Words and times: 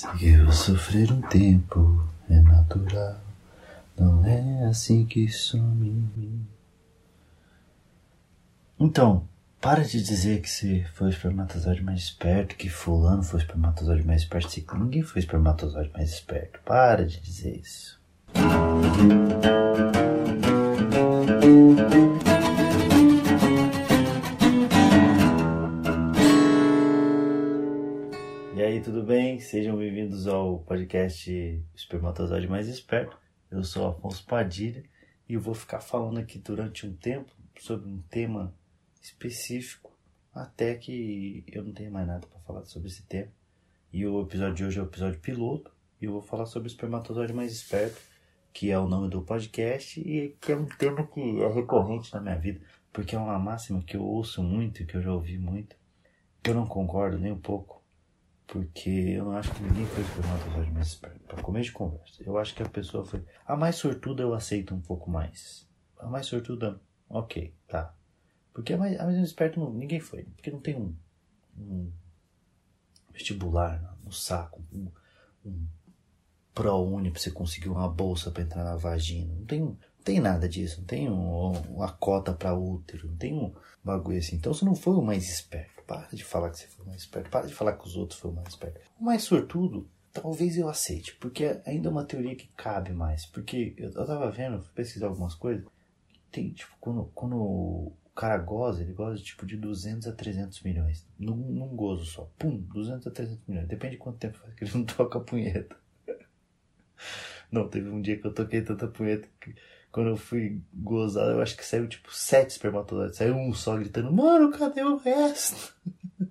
Seguiu 0.00 0.50
sofrer 0.50 1.12
um 1.12 1.20
tempo, 1.20 2.02
é 2.30 2.40
natural. 2.40 3.20
Não 3.98 4.24
é 4.24 4.64
assim 4.64 5.04
que 5.04 5.28
some. 5.28 6.46
Então, 8.78 9.28
para 9.60 9.84
de 9.84 10.02
dizer 10.02 10.40
que 10.40 10.48
você 10.48 10.86
foi 10.94 11.08
o 11.08 11.10
espermatozoide 11.10 11.82
mais 11.82 12.00
esperto, 12.00 12.56
que 12.56 12.70
fulano 12.70 13.22
foi 13.22 13.40
o 13.40 13.42
espermatozoide 13.42 14.06
mais 14.06 14.22
esperto. 14.22 14.50
Se 14.50 14.64
ninguém 14.72 15.02
foi 15.02 15.20
o 15.20 15.22
espermatozoide 15.22 15.90
mais 15.92 16.08
esperto. 16.08 16.60
Para 16.64 17.04
de 17.04 17.20
dizer 17.20 17.60
isso. 17.60 18.00
Tudo 28.82 29.02
bem? 29.02 29.38
Sejam 29.38 29.76
bem-vindos 29.76 30.26
ao 30.26 30.60
podcast 30.60 31.30
Espermatozoide 31.74 32.48
Mais 32.48 32.66
Esperto. 32.66 33.14
Eu 33.50 33.62
sou 33.62 33.86
Afonso 33.86 34.24
Padilha 34.24 34.82
e 35.28 35.34
eu 35.34 35.40
vou 35.40 35.52
ficar 35.52 35.80
falando 35.80 36.18
aqui 36.18 36.38
durante 36.38 36.86
um 36.86 36.96
tempo 36.96 37.30
sobre 37.58 37.90
um 37.90 38.00
tema 38.00 38.54
específico, 39.02 39.94
até 40.32 40.76
que 40.76 41.44
eu 41.48 41.62
não 41.62 41.74
tenha 41.74 41.90
mais 41.90 42.06
nada 42.06 42.26
para 42.26 42.40
falar 42.40 42.64
sobre 42.64 42.88
esse 42.88 43.02
tema. 43.02 43.30
E 43.92 44.06
o 44.06 44.22
episódio 44.22 44.54
de 44.54 44.64
hoje 44.64 44.78
é 44.78 44.82
o 44.82 44.86
episódio 44.86 45.20
piloto 45.20 45.70
e 46.00 46.06
eu 46.06 46.12
vou 46.12 46.22
falar 46.22 46.46
sobre 46.46 46.66
o 46.66 46.72
espermatozoide 46.72 47.34
mais 47.34 47.52
esperto, 47.52 48.00
que 48.50 48.70
é 48.70 48.78
o 48.78 48.88
nome 48.88 49.10
do 49.10 49.20
podcast 49.20 50.00
e 50.00 50.38
que 50.40 50.52
é 50.52 50.56
um 50.56 50.64
tema 50.64 51.06
que 51.06 51.20
é 51.20 51.52
recorrente 51.52 52.14
na 52.14 52.20
minha 52.22 52.36
vida, 52.36 52.62
porque 52.90 53.14
é 53.14 53.18
uma 53.18 53.38
máxima 53.38 53.82
que 53.82 53.98
eu 53.98 54.02
ouço 54.02 54.42
muito, 54.42 54.86
que 54.86 54.96
eu 54.96 55.02
já 55.02 55.12
ouvi 55.12 55.36
muito, 55.36 55.76
que 56.42 56.48
eu 56.48 56.54
não 56.54 56.66
concordo 56.66 57.18
nem 57.18 57.30
um 57.30 57.38
pouco 57.38 57.79
porque 58.50 58.90
eu 58.90 59.26
não 59.26 59.32
acho 59.32 59.54
que 59.54 59.62
ninguém 59.62 59.86
foi 59.86 60.02
espermatozoide 60.02 60.72
mais 60.72 60.88
esperto. 60.88 61.20
Para 61.20 61.42
começo 61.42 61.66
de 61.66 61.72
conversa. 61.72 62.22
Eu 62.24 62.36
acho 62.36 62.54
que 62.54 62.62
a 62.62 62.68
pessoa 62.68 63.04
foi. 63.04 63.24
A 63.46 63.56
mais 63.56 63.76
sortuda 63.76 64.22
eu 64.24 64.34
aceito 64.34 64.74
um 64.74 64.80
pouco 64.80 65.08
mais. 65.08 65.68
A 65.96 66.06
mais 66.08 66.26
sortuda, 66.26 66.80
ok, 67.08 67.54
tá. 67.68 67.94
Porque 68.52 68.72
a 68.72 68.76
mais, 68.78 68.98
a 68.98 69.04
mais 69.04 69.18
esperta 69.18 69.60
ninguém 69.60 70.00
foi. 70.00 70.24
Porque 70.24 70.50
não 70.50 70.58
tem 70.58 70.74
um, 70.76 70.92
um 71.56 71.92
vestibular 73.12 73.96
no, 74.02 74.10
saco, 74.10 74.60
um, 74.72 74.88
um 75.46 75.66
ProUni 76.52 77.12
pra 77.12 77.20
você 77.20 77.30
conseguir 77.30 77.68
uma 77.68 77.88
bolsa 77.88 78.32
para 78.32 78.42
entrar 78.42 78.64
na 78.64 78.76
vagina. 78.76 79.32
Não 79.32 79.46
tem, 79.46 79.60
não 79.60 79.78
tem 80.02 80.18
nada 80.18 80.48
disso. 80.48 80.80
Não 80.80 80.86
tem 80.86 81.08
um, 81.08 81.52
uma 81.52 81.92
cota 81.92 82.32
para 82.32 82.52
útero. 82.52 83.06
Não 83.06 83.16
tem 83.16 83.32
um 83.32 83.54
bagulho 83.84 84.18
assim. 84.18 84.34
Então 84.34 84.52
você 84.52 84.64
não 84.64 84.74
foi 84.74 84.94
o 84.94 85.02
mais 85.02 85.30
esperto. 85.30 85.79
Para 85.90 86.06
de 86.12 86.22
falar 86.22 86.50
que 86.50 86.58
você 86.58 86.68
foi 86.68 86.86
mais 86.86 87.00
esperto. 87.00 87.30
Para 87.30 87.48
de 87.48 87.52
falar 87.52 87.72
que 87.72 87.84
os 87.84 87.96
outros 87.96 88.20
foram 88.20 88.36
mais 88.36 88.50
espertos. 88.50 88.80
O 89.00 89.02
mais 89.02 89.24
sortudo, 89.24 89.90
talvez 90.12 90.56
eu 90.56 90.68
aceite. 90.68 91.16
Porque 91.16 91.60
ainda 91.66 91.88
é 91.88 91.90
uma 91.90 92.04
teoria 92.04 92.36
que 92.36 92.46
cabe 92.56 92.92
mais. 92.92 93.26
Porque 93.26 93.74
eu 93.76 93.92
tava 93.92 94.30
vendo, 94.30 94.62
fui 94.62 94.72
pesquisar 94.72 95.08
algumas 95.08 95.34
coisas. 95.34 95.66
Tem, 96.30 96.52
tipo, 96.52 96.72
quando, 96.78 97.06
quando 97.06 97.34
o 97.34 97.92
cara 98.14 98.38
goza, 98.38 98.82
ele 98.82 98.92
goza 98.92 99.20
tipo 99.20 99.44
de 99.44 99.56
200 99.56 100.06
a 100.06 100.12
300 100.12 100.62
milhões. 100.62 101.04
Num, 101.18 101.34
num 101.34 101.74
gozo 101.74 102.04
só. 102.04 102.30
Pum, 102.38 102.56
200 102.56 103.08
a 103.08 103.10
300 103.10 103.44
milhões. 103.48 103.66
Depende 103.66 103.96
de 103.96 103.98
quanto 103.98 104.18
tempo 104.20 104.38
faz 104.38 104.54
que 104.54 104.62
ele 104.62 104.72
não 104.72 104.84
toca 104.86 105.18
a 105.18 105.22
punheta. 105.22 105.76
Não, 107.50 107.68
teve 107.68 107.88
um 107.88 108.00
dia 108.00 108.16
que 108.16 108.28
eu 108.28 108.32
toquei 108.32 108.62
tanta 108.62 108.86
punheta 108.86 109.28
que 109.40 109.56
quando 109.92 110.10
eu 110.10 110.16
fui 110.16 110.62
gozar, 110.72 111.28
eu 111.28 111.42
acho 111.42 111.56
que 111.56 111.64
saiu 111.64 111.88
tipo 111.88 112.14
sete 112.14 112.50
espermatozoides. 112.50 113.16
Saiu 113.16 113.34
um 113.34 113.52
só 113.52 113.76
gritando, 113.76 114.12
mano, 114.12 114.50
cadê 114.50 114.82
o 114.82 114.96
resto? 114.96 115.74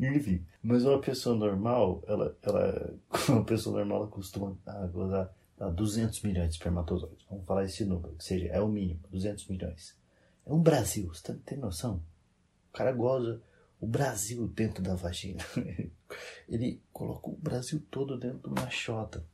Enfim, 0.00 0.46
mas 0.62 0.84
uma 0.84 1.00
pessoa 1.00 1.34
normal, 1.34 2.02
ela, 2.06 2.36
ela, 2.42 2.94
uma 3.28 3.44
pessoa 3.44 3.76
normal 3.78 4.02
ela 4.02 4.10
costuma 4.10 4.56
ah, 4.64 4.86
gozar 4.86 5.34
ah, 5.58 5.68
200 5.68 6.22
milhões 6.22 6.50
de 6.50 6.54
espermatozoides. 6.54 7.26
Vamos 7.28 7.44
falar 7.44 7.64
esse 7.64 7.84
número, 7.84 8.14
que 8.14 8.24
seja, 8.24 8.46
é 8.46 8.60
o 8.60 8.68
mínimo, 8.68 9.00
200 9.10 9.46
milhões. 9.48 9.96
É 10.46 10.52
um 10.52 10.62
Brasil, 10.62 11.08
você 11.08 11.32
tá, 11.32 11.34
tem 11.44 11.58
noção? 11.58 12.02
O 12.70 12.72
cara 12.72 12.92
goza 12.92 13.42
o 13.80 13.86
Brasil 13.86 14.46
dentro 14.48 14.82
da 14.82 14.94
vagina. 14.94 15.44
Ele 16.48 16.80
coloca 16.92 17.28
o 17.28 17.36
Brasil 17.36 17.82
todo 17.90 18.18
dentro 18.18 18.50
de 18.50 18.60
uma 18.60 18.70
chota. 18.70 19.24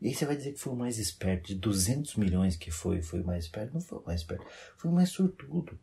E 0.00 0.08
aí 0.08 0.14
você 0.14 0.26
vai 0.26 0.36
dizer 0.36 0.52
que 0.52 0.60
foi 0.60 0.72
o 0.72 0.76
mais 0.76 0.98
esperto, 0.98 1.48
de 1.48 1.54
200 1.54 2.16
milhões 2.16 2.56
que 2.56 2.70
foi, 2.70 3.02
foi 3.02 3.22
o 3.22 3.26
mais 3.26 3.44
esperto? 3.44 3.74
Não 3.74 3.80
foi 3.80 3.98
o 3.98 4.04
mais 4.04 4.20
esperto, 4.20 4.44
foi 4.76 4.90
o 4.90 4.94
mais 4.94 5.10
sortudo. 5.10 5.78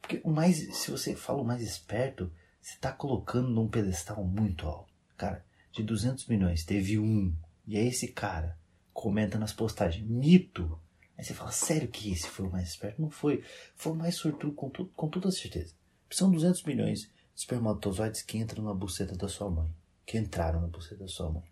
Porque 0.00 0.20
o 0.24 0.30
mais, 0.30 0.76
se 0.76 0.90
você 0.90 1.14
fala 1.14 1.40
o 1.40 1.44
mais 1.44 1.62
esperto, 1.62 2.30
você 2.60 2.74
está 2.74 2.92
colocando 2.92 3.48
num 3.48 3.68
pedestal 3.68 4.24
muito 4.24 4.66
alto. 4.66 4.92
Cara, 5.16 5.44
de 5.72 5.82
200 5.82 6.26
milhões 6.26 6.64
teve 6.64 6.98
um, 6.98 7.34
e 7.66 7.76
é 7.76 7.84
esse 7.84 8.08
cara, 8.08 8.58
comenta 8.92 9.38
nas 9.38 9.52
postagens, 9.52 10.06
mito. 10.06 10.78
Aí 11.16 11.24
você 11.24 11.34
fala, 11.34 11.52
sério 11.52 11.88
que 11.88 12.10
esse 12.10 12.28
foi 12.28 12.46
o 12.46 12.50
mais 12.50 12.68
esperto? 12.68 13.00
Não 13.00 13.10
foi, 13.10 13.44
foi 13.74 13.92
o 13.92 13.96
mais 13.96 14.16
sortudo 14.16 14.54
com, 14.54 14.68
tu, 14.70 14.86
com 14.96 15.08
toda 15.08 15.30
certeza. 15.30 15.74
São 16.10 16.30
200 16.30 16.64
milhões 16.64 17.02
de 17.02 17.10
espermatozoides 17.36 18.22
que 18.22 18.38
entram 18.38 18.64
na 18.64 18.74
buceta 18.74 19.16
da 19.16 19.28
sua 19.28 19.50
mãe, 19.50 19.74
que 20.04 20.18
entraram 20.18 20.60
na 20.60 20.66
buceta 20.66 20.96
da 20.96 21.08
sua 21.08 21.30
mãe. 21.30 21.51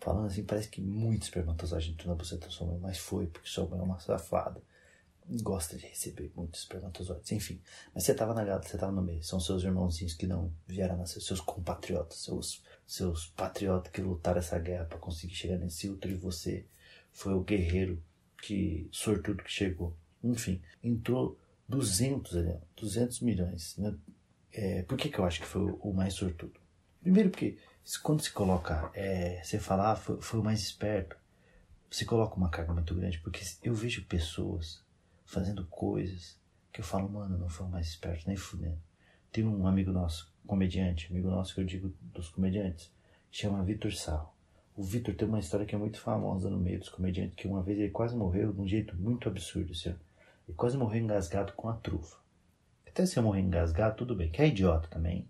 Falando 0.00 0.26
assim, 0.26 0.44
parece 0.44 0.68
que 0.68 0.80
muito 0.80 1.24
espermatozoide 1.24 1.90
entrou 1.90 2.08
na 2.08 2.14
buceta 2.14 2.46
da 2.46 2.52
sua 2.52 2.66
mãe, 2.66 2.78
mas 2.78 2.98
foi, 2.98 3.26
porque 3.26 3.48
sua 3.48 3.66
mãe 3.66 3.80
é 3.80 3.82
uma 3.82 3.98
safada. 3.98 4.62
Gosta 5.42 5.76
de 5.76 5.86
receber 5.86 6.30
muitos 6.36 6.60
espermatozoides, 6.60 7.32
enfim. 7.32 7.60
Mas 7.92 8.04
você 8.04 8.14
tava 8.14 8.32
na 8.32 8.44
gata, 8.44 8.68
você 8.68 8.78
tava 8.78 8.92
no 8.92 9.02
meio. 9.02 9.22
São 9.24 9.40
seus 9.40 9.64
irmãozinhos 9.64 10.14
que 10.14 10.26
não 10.26 10.52
vieram 10.68 10.96
nascer, 10.96 11.20
seus 11.20 11.40
compatriotas, 11.40 12.18
seus, 12.18 12.62
seus 12.86 13.26
patriotas 13.26 13.90
que 13.90 14.00
lutaram 14.00 14.38
essa 14.38 14.58
guerra 14.58 14.84
para 14.84 14.98
conseguir 14.98 15.34
chegar 15.34 15.58
nesse 15.58 15.88
útero 15.88 16.14
e 16.14 16.16
você 16.16 16.64
foi 17.10 17.34
o 17.34 17.42
guerreiro 17.42 18.00
que, 18.40 18.88
sortudo 18.92 19.42
que 19.42 19.50
chegou. 19.50 19.96
Enfim, 20.22 20.62
entrou 20.82 21.36
200, 21.68 22.32
200 22.76 23.20
milhões. 23.20 23.76
Né? 23.78 23.96
É, 24.52 24.82
por 24.82 24.96
que, 24.96 25.08
que 25.08 25.18
eu 25.18 25.24
acho 25.24 25.40
que 25.40 25.46
foi 25.46 25.62
o 25.80 25.92
mais 25.92 26.14
sortudo? 26.14 26.60
Primeiro 27.02 27.30
porque 27.30 27.58
quando 28.02 28.20
se 28.20 28.32
coloca, 28.32 28.90
é, 28.94 29.40
você 29.44 29.60
falar 29.60 29.92
ah, 29.92 29.96
foi, 29.96 30.20
foi 30.20 30.40
o 30.40 30.42
mais 30.42 30.60
esperto, 30.60 31.16
você 31.88 32.04
coloca 32.04 32.34
uma 32.34 32.50
carga 32.50 32.74
muito 32.74 32.94
grande, 32.94 33.20
porque 33.20 33.40
eu 33.62 33.74
vejo 33.74 34.04
pessoas 34.06 34.84
fazendo 35.24 35.64
coisas 35.66 36.36
que 36.72 36.80
eu 36.80 36.84
falo, 36.84 37.08
mano, 37.08 37.38
não 37.38 37.48
foi 37.48 37.64
o 37.64 37.70
mais 37.70 37.86
esperto, 37.86 38.26
nem 38.26 38.36
fudendo. 38.36 38.78
Tem 39.30 39.46
um 39.46 39.66
amigo 39.66 39.92
nosso, 39.92 40.34
comediante, 40.46 41.08
amigo 41.10 41.28
nosso 41.28 41.54
que 41.54 41.60
eu 41.60 41.64
digo 41.64 41.94
dos 42.00 42.28
comediantes, 42.28 42.92
chama 43.30 43.62
Vitor 43.62 43.94
Sarro. 43.94 44.34
O 44.76 44.82
Vitor 44.82 45.14
tem 45.14 45.28
uma 45.28 45.38
história 45.38 45.64
que 45.64 45.74
é 45.74 45.78
muito 45.78 46.00
famosa 46.00 46.50
no 46.50 46.58
meio 46.58 46.80
dos 46.80 46.88
comediantes, 46.88 47.36
que 47.36 47.46
uma 47.46 47.62
vez 47.62 47.78
ele 47.78 47.90
quase 47.90 48.16
morreu 48.16 48.52
de 48.52 48.60
um 48.60 48.66
jeito 48.66 48.96
muito 48.96 49.28
absurdo, 49.28 49.72
assim, 49.72 49.94
ele 50.46 50.56
quase 50.56 50.76
morreu 50.76 51.02
engasgado 51.02 51.52
com 51.52 51.68
a 51.68 51.74
trufa. 51.74 52.18
Até 52.86 53.06
se 53.06 53.16
eu 53.16 53.22
morrer 53.22 53.42
engasgado, 53.42 53.96
tudo 53.96 54.16
bem, 54.16 54.30
que 54.30 54.42
é 54.42 54.48
idiota 54.48 54.88
também, 54.88 55.28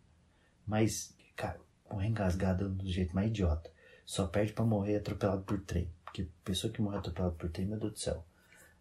mas, 0.67 1.15
cara, 1.37 1.61
morrer 1.91 2.09
engasgado 2.09 2.67
é 2.67 2.69
do 2.69 2.91
jeito 2.91 3.15
mais 3.15 3.29
idiota. 3.29 3.71
Só 4.05 4.27
perde 4.27 4.53
para 4.53 4.65
morrer 4.65 4.97
atropelado 4.97 5.43
por 5.43 5.61
trem. 5.61 5.91
Porque 6.05 6.29
pessoa 6.45 6.73
que 6.73 6.81
morre 6.81 6.99
atropelada 6.99 7.35
por 7.35 7.51
trem, 7.51 7.67
meu 7.67 7.79
Deus 7.79 7.93
do 7.93 7.99
céu. 7.99 8.25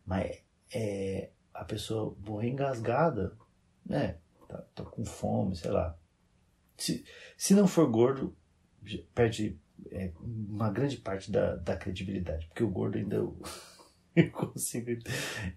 Mas 0.05 0.43
é, 0.73 1.31
a 1.53 1.63
pessoa 1.65 2.15
morrer 2.25 2.49
engasgada, 2.49 3.35
né? 3.85 4.17
Tá, 4.47 4.63
tá 4.75 4.83
com 4.83 5.03
fome, 5.03 5.55
sei 5.55 5.71
lá. 5.71 5.97
Se, 6.77 7.05
se 7.37 7.53
não 7.53 7.67
for 7.67 7.89
gordo, 7.89 8.35
perde 9.13 9.59
é, 9.91 10.11
uma 10.19 10.69
grande 10.69 10.97
parte 10.97 11.31
da, 11.31 11.55
da 11.55 11.75
credibilidade. 11.75 12.47
Porque 12.47 12.63
o 12.63 12.69
gordo 12.69 12.97
ainda 12.97 13.15
eu, 13.15 13.41
eu 14.15 14.31
consigo 14.31 14.91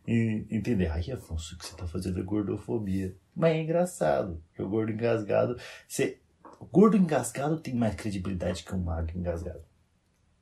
entender. 0.06 0.86
Ai, 0.86 1.10
Afonso, 1.10 1.54
o 1.54 1.58
que 1.58 1.66
você 1.66 1.76
tá 1.76 1.86
fazendo 1.86 2.20
é 2.20 2.22
gordofobia. 2.22 3.14
Mas 3.34 3.56
é 3.56 3.62
engraçado. 3.62 4.42
Porque 4.48 4.62
o 4.62 4.68
gordo 4.68 4.92
engasgado, 4.92 5.58
você 5.86 6.20
o 6.60 6.66
gordo 6.66 6.96
engasgado 6.96 7.60
tem 7.60 7.74
mais 7.74 7.94
credibilidade 7.94 8.64
que 8.64 8.74
o 8.74 8.78
magro 8.78 9.16
engasgado. 9.16 9.62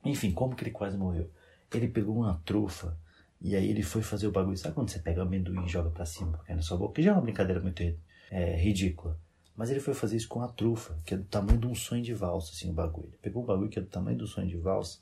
Enfim, 0.03 0.31
como 0.31 0.55
que 0.55 0.63
ele 0.63 0.71
quase 0.71 0.97
morreu? 0.97 1.29
Ele 1.71 1.87
pegou 1.87 2.15
uma 2.15 2.41
trufa 2.45 2.97
e 3.39 3.55
aí 3.55 3.69
ele 3.69 3.83
foi 3.83 4.01
fazer 4.01 4.27
o 4.27 4.31
bagulho. 4.31 4.57
Sabe 4.57 4.73
quando 4.73 4.89
você 4.89 4.99
pega 4.99 5.19
o 5.19 5.23
amendoim 5.23 5.65
e 5.65 5.67
joga 5.67 5.89
pra 5.89 6.05
cima, 6.05 6.37
porque 6.37 6.51
é 6.51 6.55
na 6.55 6.61
sua 6.61 6.77
boca? 6.77 6.95
Que 6.95 7.03
já 7.03 7.11
é 7.11 7.13
uma 7.13 7.21
brincadeira 7.21 7.61
muito 7.61 7.83
é, 8.31 8.55
ridícula. 8.55 9.19
Mas 9.55 9.69
ele 9.69 9.79
foi 9.79 9.93
fazer 9.93 10.17
isso 10.17 10.27
com 10.27 10.41
a 10.41 10.47
trufa, 10.47 10.97
que 11.05 11.13
é 11.13 11.17
do 11.17 11.25
tamanho 11.25 11.59
de 11.59 11.67
um 11.67 11.75
sonho 11.75 12.03
de 12.03 12.13
valsa, 12.13 12.51
assim, 12.51 12.69
o 12.69 12.73
bagulho. 12.73 13.09
Ele 13.09 13.17
pegou 13.21 13.43
o 13.43 13.45
bagulho 13.45 13.69
que 13.69 13.79
é 13.79 13.81
do 13.81 13.87
tamanho 13.87 14.17
do 14.17 14.27
sonho 14.27 14.47
de 14.47 14.57
valsa, 14.57 14.99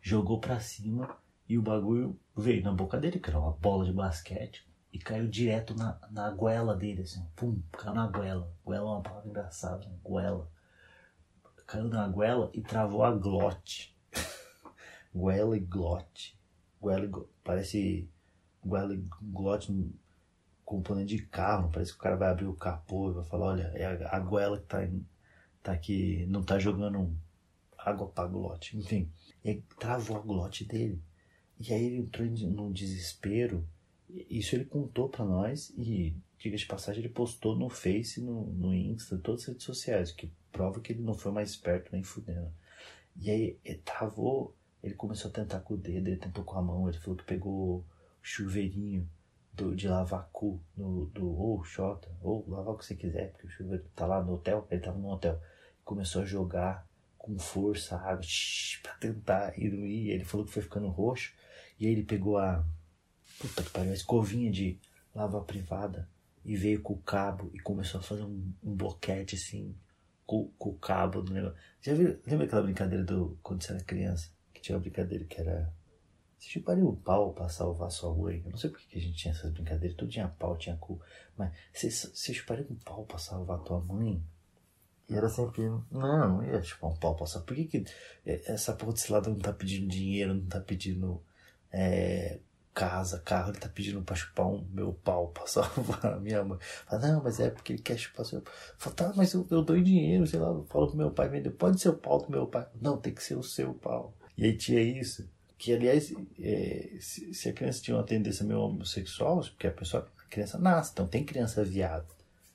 jogou 0.00 0.40
pra 0.40 0.60
cima 0.60 1.16
e 1.48 1.58
o 1.58 1.62
bagulho 1.62 2.18
veio 2.36 2.62
na 2.62 2.72
boca 2.72 2.98
dele, 2.98 3.18
que 3.18 3.28
era 3.28 3.38
uma 3.38 3.52
bola 3.52 3.84
de 3.84 3.92
basquete 3.92 4.65
e 4.96 4.98
caiu 4.98 5.28
direto 5.28 5.74
na, 5.74 5.98
na 6.10 6.30
goela 6.30 6.74
dele, 6.74 7.02
assim, 7.02 7.22
pum, 7.36 7.60
caiu 7.70 7.94
na 7.94 8.06
goela. 8.06 8.50
Goela 8.64 8.88
é 8.88 8.92
uma 8.94 9.02
palavra 9.02 9.28
engraçada, 9.28 9.86
né? 9.86 9.94
goela. 10.02 10.50
Caiu 11.66 11.88
na 11.88 12.08
goela 12.08 12.50
e 12.54 12.62
travou 12.62 13.04
a 13.04 13.12
glote. 13.12 13.94
goela 15.14 15.54
e 15.54 15.60
glote. 15.60 16.38
Goela 16.80 17.04
e 17.04 17.08
glote. 17.08 17.30
Parece 17.44 18.10
goela 18.64 18.94
e 18.94 19.04
glote 19.20 19.70
componente 20.64 21.14
de 21.14 21.26
carro, 21.26 21.70
parece 21.70 21.92
que 21.92 21.98
o 21.98 22.02
cara 22.02 22.16
vai 22.16 22.30
abrir 22.30 22.46
o 22.46 22.54
capô 22.54 23.10
e 23.10 23.14
vai 23.14 23.24
falar, 23.24 23.46
olha, 23.46 23.70
é 23.74 23.84
a, 23.84 24.16
a 24.16 24.18
goela 24.18 24.58
que 24.58 24.66
tá, 24.66 24.78
tá 25.62 25.72
aqui, 25.72 26.24
não 26.26 26.42
tá 26.42 26.58
jogando 26.58 27.14
água 27.78 28.08
para 28.08 28.24
a 28.24 28.28
glote, 28.28 28.78
enfim. 28.78 29.12
E 29.44 29.50
aí 29.50 29.62
travou 29.78 30.16
a 30.16 30.20
glote 30.20 30.64
dele. 30.64 31.00
E 31.60 31.72
aí 31.72 31.84
ele 31.84 31.96
entrou 31.98 32.26
num 32.26 32.72
desespero. 32.72 33.68
Isso 34.08 34.54
ele 34.54 34.64
contou 34.64 35.08
para 35.08 35.24
nós 35.24 35.70
e, 35.76 36.14
diga 36.38 36.56
de 36.56 36.66
passagem, 36.66 37.02
ele 37.02 37.12
postou 37.12 37.56
no 37.56 37.68
Face, 37.68 38.20
no, 38.20 38.46
no 38.52 38.74
Insta, 38.74 39.18
todas 39.18 39.42
as 39.42 39.48
redes 39.48 39.64
sociais, 39.64 40.12
que 40.12 40.32
prova 40.52 40.80
que 40.80 40.92
ele 40.92 41.02
não 41.02 41.14
foi 41.14 41.32
mais 41.32 41.50
esperto 41.50 41.90
nem 41.92 42.02
fudendo. 42.02 42.52
E 43.16 43.30
aí 43.30 43.58
ele 43.64 43.78
travou, 43.78 44.54
ele 44.82 44.94
começou 44.94 45.30
a 45.30 45.34
tentar 45.34 45.60
com 45.60 45.74
o 45.74 45.76
dedo, 45.76 46.08
ele 46.08 46.16
tentou 46.16 46.44
com 46.44 46.58
a 46.58 46.62
mão, 46.62 46.88
ele 46.88 46.98
falou 46.98 47.16
que 47.16 47.24
pegou 47.24 47.78
o 47.78 47.84
chuveirinho 48.22 49.08
do, 49.52 49.74
de 49.74 49.88
lavar 49.88 50.28
cu 50.32 50.60
no, 50.76 51.06
do 51.06 51.26
ou 51.26 51.64
Xota, 51.64 52.08
ou 52.20 52.44
lavar 52.48 52.74
o 52.74 52.78
que 52.78 52.84
você 52.84 52.94
quiser, 52.94 53.32
porque 53.32 53.46
o 53.46 53.50
chuveiro 53.50 53.84
tá 53.94 54.06
lá 54.06 54.22
no 54.22 54.34
hotel, 54.34 54.66
ele 54.70 54.80
tava 54.80 54.98
no 54.98 55.10
hotel. 55.10 55.40
Começou 55.84 56.22
a 56.22 56.26
jogar 56.26 56.86
com 57.26 57.38
força 57.38 57.96
a 57.96 58.10
água 58.10 58.24
para 58.82 58.94
tentar 58.94 59.58
ir, 59.58 59.72
ir. 59.72 60.10
Ele 60.10 60.24
falou 60.24 60.46
que 60.46 60.52
foi 60.52 60.62
ficando 60.62 60.88
roxo. 60.88 61.34
E 61.78 61.86
aí 61.86 61.92
ele 61.92 62.04
pegou 62.04 62.38
a. 62.38 62.64
Puta 63.38 63.62
que 63.62 63.70
pariu, 63.70 63.92
a 63.92 63.94
escovinha 63.94 64.50
de 64.50 64.78
lavar 65.14 65.42
privada 65.42 66.08
e 66.44 66.56
veio 66.56 66.80
com 66.80 66.94
o 66.94 67.02
cabo 67.02 67.50
e 67.52 67.58
começou 67.58 68.00
a 68.00 68.02
fazer 68.02 68.22
um, 68.22 68.52
um 68.62 68.74
boquete 68.74 69.34
assim 69.34 69.76
com, 70.24 70.48
com, 70.58 70.70
o 70.70 70.78
cabo 70.78 71.22
do 71.22 71.32
negócio. 71.32 71.58
Já 71.80 71.94
viu, 71.94 72.18
lembra 72.26 72.46
aquela 72.46 72.62
brincadeira 72.62 73.04
do 73.04 73.38
quando 73.42 73.62
você 73.62 73.72
era 73.72 73.82
criança? 73.82 74.30
Que 74.52 74.60
tinha 74.60 74.76
uma 74.76 74.82
brincadeira 74.82 75.24
que 75.24 75.40
era 75.40 75.72
você 76.38 76.50
chuparia 76.50 76.84
o 76.84 76.96
pau 76.96 77.32
pra 77.32 77.48
salvar 77.48 77.90
sua 77.90 78.14
mãe? 78.14 78.42
Eu 78.44 78.50
não 78.50 78.58
sei 78.58 78.70
porque 78.70 78.86
que 78.86 78.98
a 78.98 79.00
gente 79.00 79.16
tinha 79.16 79.32
essas 79.32 79.50
brincadeiras. 79.50 79.96
Tudo 79.96 80.10
tinha 80.10 80.28
pau, 80.28 80.56
tinha 80.56 80.76
cu. 80.76 81.00
Mas 81.36 81.52
você, 81.72 81.90
você 81.90 82.34
chuparia 82.34 82.66
um 82.70 82.76
pau 82.76 83.04
pra 83.04 83.18
salvar 83.18 83.58
tua 83.60 83.80
mãe? 83.80 84.22
E 85.08 85.14
era 85.14 85.28
sempre, 85.28 85.62
não, 85.62 85.82
não 85.90 86.44
ia 86.44 86.62
chupar 86.62 86.90
um 86.90 86.96
pau 86.96 87.16
pra 87.16 87.26
salvar. 87.26 87.46
Por 87.46 87.56
que, 87.56 87.64
que 87.64 87.84
essa 88.24 88.74
porra 88.74 88.92
desse 88.92 89.10
lado 89.10 89.30
não 89.30 89.38
tá 89.38 89.52
pedindo 89.52 89.88
dinheiro, 89.88 90.34
não 90.34 90.46
tá 90.46 90.60
pedindo 90.60 91.22
é, 91.72 92.38
casa, 92.76 93.18
carro, 93.20 93.50
ele 93.50 93.58
tá 93.58 93.70
pedindo 93.70 94.02
pra 94.02 94.14
chupar 94.14 94.46
um 94.46 94.62
meu 94.70 94.92
pau 94.92 95.28
pra 95.32 95.46
salvar 95.46 96.04
a 96.04 96.20
minha 96.20 96.44
mãe. 96.44 96.58
Fala, 96.86 97.08
não, 97.08 97.22
mas 97.22 97.40
é 97.40 97.48
porque 97.48 97.72
ele 97.72 97.82
quer 97.82 97.96
chupar 97.96 98.26
seu 98.26 98.42
pau. 98.42 98.52
Fala, 98.76 98.96
tá, 98.96 99.12
mas 99.16 99.32
eu, 99.32 99.46
eu 99.50 99.62
dou 99.62 99.80
dinheiro, 99.80 100.26
sei 100.26 100.38
lá, 100.38 100.48
falo 100.68 100.88
pro 100.88 100.96
meu 100.96 101.10
pai, 101.10 101.40
pode 101.50 101.80
ser 101.80 101.88
o 101.88 101.94
pau 101.94 102.20
do 102.20 102.30
meu 102.30 102.46
pai. 102.46 102.66
Não, 102.78 102.98
tem 102.98 103.14
que 103.14 103.22
ser 103.22 103.36
o 103.36 103.42
seu 103.42 103.72
pau. 103.72 104.14
E 104.36 104.44
aí 104.44 104.54
tinha 104.54 104.82
isso 104.82 105.26
que 105.58 105.72
aliás, 105.72 106.12
é, 106.38 106.98
se, 107.00 107.32
se, 107.32 107.48
a 107.48 107.52
criança 107.52 107.80
tinha 107.80 107.96
uma 107.96 108.04
tendência 108.04 108.44
meio 108.44 108.60
homossexual, 108.60 109.40
porque 109.40 109.66
a 109.66 109.72
pessoa, 109.72 110.06
a 110.18 110.28
criança 110.28 110.58
nasce, 110.58 110.90
então 110.92 111.06
tem 111.08 111.24
criança 111.24 111.64
viada. 111.64 112.06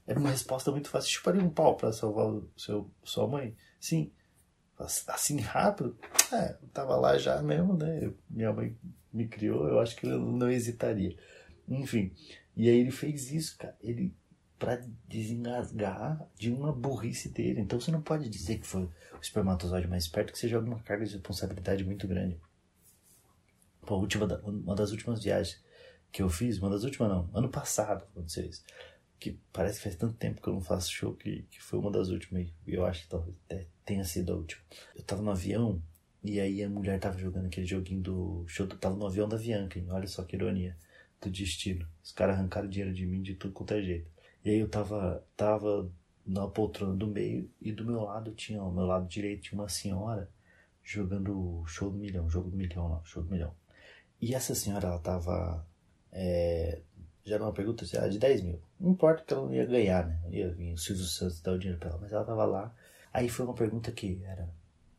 Era 0.05 0.19
uma 0.19 0.29
resposta 0.29 0.71
muito 0.71 0.89
fácil. 0.89 1.09
Chuparia 1.09 1.41
um 1.41 1.49
pau 1.49 1.75
para 1.75 1.91
salvar 1.91 2.27
o 2.27 2.47
seu, 2.55 2.89
sua 3.03 3.27
mãe? 3.27 3.55
Sim. 3.79 4.11
Assim 5.07 5.39
rápido? 5.39 5.97
É, 6.31 6.57
eu 6.61 6.67
tava 6.69 6.95
lá 6.95 7.17
já 7.17 7.41
mesmo, 7.41 7.75
né? 7.75 8.11
Minha 8.29 8.53
mãe 8.53 8.75
me 9.11 9.27
criou, 9.27 9.67
eu 9.67 9.79
acho 9.79 9.95
que 9.95 10.07
eu 10.07 10.19
não 10.19 10.49
hesitaria. 10.49 11.17
Enfim. 11.67 12.11
E 12.55 12.69
aí 12.69 12.77
ele 12.77 12.91
fez 12.91 13.31
isso, 13.31 13.57
cara. 13.57 13.75
Ele 13.81 14.13
para 14.57 14.79
desengasgar 15.07 16.23
de 16.37 16.51
uma 16.51 16.71
burrice 16.71 17.29
dele. 17.29 17.61
Então 17.61 17.79
você 17.79 17.89
não 17.89 18.01
pode 18.01 18.29
dizer 18.29 18.59
que 18.59 18.67
foi 18.67 18.83
o 18.83 18.91
espermatozoide 19.19 19.87
mais 19.87 20.03
esperto, 20.03 20.31
que 20.31 20.37
você 20.37 20.47
joga 20.47 20.67
uma 20.67 20.79
carga 20.79 21.03
de 21.03 21.13
responsabilidade 21.13 21.83
muito 21.83 22.07
grande 22.07 22.39
a 23.87 23.97
última, 23.97 24.25
uma 24.43 24.75
das 24.75 24.91
últimas 24.91 25.23
viagens 25.23 25.61
que 26.11 26.21
eu 26.21 26.29
fiz, 26.29 26.59
uma 26.59 26.69
das 26.69 26.83
últimas 26.83 27.09
não, 27.09 27.29
ano 27.33 27.49
passado 27.49 28.03
aconteceu 28.03 28.45
isso. 28.45 28.63
Que 29.21 29.39
parece 29.53 29.77
que 29.77 29.83
faz 29.83 29.95
tanto 29.95 30.15
tempo 30.15 30.41
que 30.41 30.49
eu 30.49 30.53
não 30.53 30.61
faço 30.61 30.91
show 30.91 31.13
que, 31.13 31.43
que 31.43 31.61
foi 31.61 31.77
uma 31.77 31.91
das 31.91 32.09
últimas. 32.09 32.51
E 32.65 32.73
eu 32.73 32.83
acho 32.85 33.03
que 33.03 33.09
talvez 33.09 33.35
tenha 33.85 34.03
sido 34.03 34.33
a 34.33 34.35
última. 34.35 34.61
Eu 34.95 35.03
tava 35.03 35.21
no 35.21 35.29
avião 35.29 35.79
e 36.23 36.39
aí 36.39 36.63
a 36.63 36.69
mulher 36.69 36.99
tava 36.99 37.19
jogando 37.19 37.45
aquele 37.45 37.67
joguinho 37.67 38.01
do 38.01 38.43
show. 38.47 38.65
Do, 38.65 38.77
tava 38.77 38.95
no 38.95 39.05
avião 39.05 39.29
da 39.29 39.37
Bianca, 39.37 39.77
hein? 39.77 39.85
olha 39.91 40.07
só 40.07 40.23
que 40.23 40.35
ironia 40.35 40.75
do 41.21 41.29
destino. 41.29 41.87
Os 42.03 42.11
caras 42.11 42.35
arrancaram 42.35 42.67
dinheiro 42.67 42.93
de 42.93 43.05
mim 43.05 43.21
de 43.21 43.35
tudo 43.35 43.53
quanto 43.53 43.75
é 43.75 43.81
jeito. 43.83 44.09
E 44.43 44.49
aí 44.49 44.59
eu 44.59 44.67
tava, 44.67 45.23
tava 45.37 45.87
na 46.25 46.47
poltrona 46.47 46.95
do 46.95 47.05
meio 47.05 47.47
e 47.61 47.71
do 47.71 47.85
meu 47.85 48.01
lado 48.01 48.31
tinha, 48.33 48.59
ao 48.59 48.71
meu 48.71 48.85
lado 48.85 49.07
direito 49.07 49.43
tinha 49.43 49.61
uma 49.61 49.69
senhora 49.69 50.27
jogando 50.83 51.61
o 51.61 51.65
show 51.67 51.91
do 51.91 51.97
milhão, 51.97 52.27
jogo 52.27 52.49
do 52.49 52.57
milhão 52.57 52.89
lá, 52.89 53.01
show 53.03 53.21
do 53.21 53.29
milhão. 53.29 53.53
E 54.21 54.35
essa 54.35 54.53
senhora, 54.53 54.87
ela 54.87 54.99
tava. 54.99 55.65
É, 56.11 56.81
já 57.23 57.35
era 57.35 57.43
uma 57.43 57.53
pergunta 57.53 57.85
de 57.85 58.19
10 58.19 58.41
mil. 58.41 58.61
Não 58.79 58.91
importa 58.91 59.23
que 59.23 59.33
ela 59.33 59.45
não 59.45 59.53
ia 59.53 59.65
ganhar, 59.65 60.07
né? 60.07 60.19
Ia 60.29 60.49
vir 60.49 60.73
o 60.73 60.77
Silvio 60.77 61.05
Santos 61.05 61.41
dar 61.41 61.53
o 61.53 61.59
dinheiro 61.59 61.79
pra 61.79 61.89
ela, 61.89 61.99
mas 61.99 62.11
ela 62.11 62.25
tava 62.25 62.45
lá. 62.45 62.75
Aí 63.13 63.29
foi 63.29 63.45
uma 63.45 63.53
pergunta 63.53 63.91
que 63.91 64.21
era: 64.23 64.43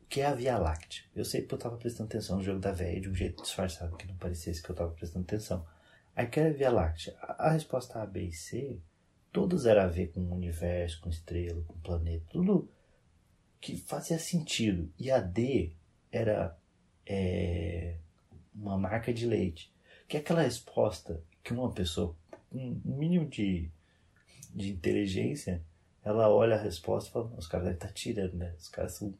o 0.03 0.07
que 0.07 0.21
é 0.21 0.27
a 0.27 0.35
Via 0.35 0.59
Láctea? 0.59 1.05
Eu 1.15 1.25
sei 1.25 1.43
que 1.43 1.53
eu 1.53 1.59
tava 1.59 1.77
prestando 1.77 2.09
atenção 2.09 2.37
no 2.37 2.43
jogo 2.43 2.61
da 2.61 2.73
velha 2.73 3.01
de 3.01 3.09
um 3.09 3.15
jeito 3.15 3.43
disfarçado, 3.43 3.97
que 3.97 4.07
não 4.07 4.17
parecesse 4.17 4.63
que 4.63 4.71
eu 4.71 4.77
tava 4.77 4.93
prestando 4.93 5.25
atenção. 5.25 5.67
Aí 6.15 6.27
que 6.27 6.39
é 6.39 6.49
a 6.49 6.53
Via 6.53 6.71
Láctea? 6.71 7.17
A, 7.21 7.49
a 7.49 7.51
resposta 7.51 8.01
A, 8.01 8.07
B 8.07 8.23
e 8.25 8.33
C, 8.33 8.81
todas 9.33 9.67
eram 9.67 9.83
a 9.83 9.87
ver 9.87 10.09
com 10.13 10.21
o 10.21 10.35
universo, 10.35 11.01
com 11.01 11.09
estrela, 11.09 11.63
com 11.67 11.81
planeta, 11.81 12.27
tudo 12.31 12.71
que 13.61 13.77
fazia 13.77 14.19
sentido. 14.19 14.93
E 14.99 15.11
a 15.11 15.21
D 15.21 15.73
era. 16.11 16.57
É, 17.05 17.97
uma 18.55 18.79
marca 18.79 19.13
de 19.13 19.27
leite. 19.27 19.73
Que 20.07 20.17
é 20.17 20.21
aquela 20.21 20.43
resposta 20.43 21.23
que 21.43 21.53
uma 21.53 21.73
pessoa 21.73 22.17
com 22.51 22.81
um 22.85 22.97
mínimo 22.97 23.29
de, 23.29 23.71
de 24.55 24.71
inteligência, 24.71 25.63
ela 26.05 26.29
olha 26.29 26.57
a 26.57 26.63
resposta 26.63 27.09
e 27.09 27.13
fala, 27.13 27.33
os 27.37 27.47
caras 27.47 27.65
devem 27.65 27.77
estar 27.77 27.89
tá 27.89 27.95
tirando, 27.95 28.35
né? 28.35 28.55
Os 28.59 28.69
caras 28.69 28.95
são. 28.95 29.15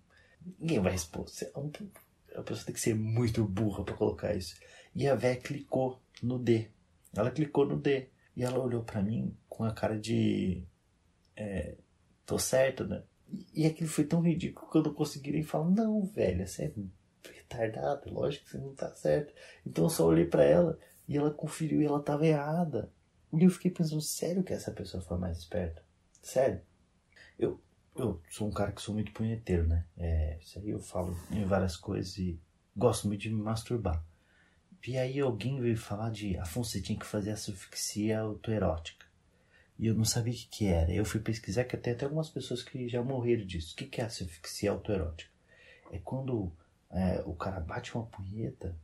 Ninguém 0.59 0.81
vai 0.81 0.93
responder. 0.93 1.31
É 1.45 2.39
a 2.39 2.43
pessoa 2.43 2.67
tem 2.67 2.75
que 2.75 2.81
ser 2.81 2.95
muito 2.95 3.45
burra 3.45 3.85
para 3.85 3.95
colocar 3.95 4.35
isso. 4.35 4.57
E 4.95 5.07
a 5.09 5.15
véia 5.15 5.37
clicou 5.37 6.01
no 6.23 6.39
D. 6.39 6.69
Ela 7.15 7.31
clicou 7.31 7.67
no 7.67 7.79
D. 7.79 8.09
E 8.37 8.43
ela 8.43 8.59
olhou 8.59 8.83
para 8.83 9.03
mim 9.03 9.37
com 9.49 9.65
a 9.65 9.73
cara 9.73 9.99
de. 9.99 10.65
É, 11.37 11.77
tô 12.27 12.39
certo, 12.39 12.85
né? 12.85 13.03
E, 13.55 13.67
aquilo 13.67 13.89
foi 13.89 14.05
tão 14.05 14.21
ridículo 14.21 14.71
que 14.71 14.79
eu 14.79 14.83
não 14.83 14.93
consegui 14.93 15.33
nem 15.33 15.43
falar, 15.43 15.71
não, 15.71 16.05
velho, 16.05 16.47
você 16.47 16.65
é 16.65 16.73
retardado, 17.33 18.13
lógico 18.13 18.45
que 18.45 18.51
você 18.51 18.59
não 18.59 18.75
tá 18.75 18.91
certo. 18.95 19.33
Então 19.67 19.85
eu 19.85 19.91
só 19.91 20.07
olhei 20.07 20.27
para 20.27 20.45
ela 20.45 20.79
e 21.09 21.17
ela 21.17 21.31
conferiu 21.31 21.83
e 21.83 21.87
ela 21.87 22.03
tava 22.03 22.27
errada. 22.27 22.91
E 23.33 23.45
eu 23.45 23.51
fiquei 23.51 23.71
pensando, 23.71 24.01
sério 24.01 24.43
que 24.43 24.53
essa 24.53 24.71
pessoa 24.71 25.03
foi 25.03 25.19
mais 25.19 25.39
esperta? 25.39 25.83
Sério? 26.21 26.61
Eu, 27.39 27.61
eu 27.97 28.21
sou 28.31 28.49
um 28.49 28.53
cara 28.53 28.73
que 28.73 28.83
sou 28.83 28.95
muito 28.95 29.13
punheteiro, 29.13 29.67
né? 29.67 29.87
É, 29.97 30.39
isso 30.41 30.59
aí 30.59 30.71
eu 30.71 30.81
falo 30.81 31.17
em 31.31 31.45
várias 31.45 31.77
coisas 31.77 32.17
e 32.19 32.39
gosto 32.77 33.09
muito 33.09 33.23
de 33.23 33.31
me 33.31 33.43
masturbar. 33.43 34.05
E 34.87 34.99
aí 34.99 35.21
alguém 35.21 35.61
veio 35.61 35.77
falar 35.77 36.11
de 36.11 36.37
Afonso, 36.39 36.73
você 36.73 36.83
tinha 36.83 36.99
que 36.99 37.07
fazer 37.07 37.31
asfixia 37.31 38.21
autoerótica. 38.21 39.07
E 39.79 39.87
eu 39.87 39.95
não 39.95 40.05
sabia 40.05 40.33
o 40.33 40.37
que, 40.37 40.47
que 40.47 40.67
era. 40.67 40.93
Eu 40.93 41.05
fui 41.05 41.21
pesquisar 41.21 41.65
que 41.65 41.77
tem 41.77 41.93
até 41.93 42.05
algumas 42.05 42.29
pessoas 42.29 42.63
que 42.63 42.89
já 42.89 43.03
morreram 43.03 43.47
disso. 43.47 43.75
O 43.75 43.77
que, 43.77 43.87
que 43.87 44.01
é 44.01 44.05
asfixia 44.05 44.71
autoerótica? 44.71 45.31
É 45.91 45.99
quando 45.99 46.53
é, 46.91 47.23
o 47.25 47.35
cara 47.35 47.61
bate 47.61 47.95
uma 47.95 48.07
punheta 48.07 48.77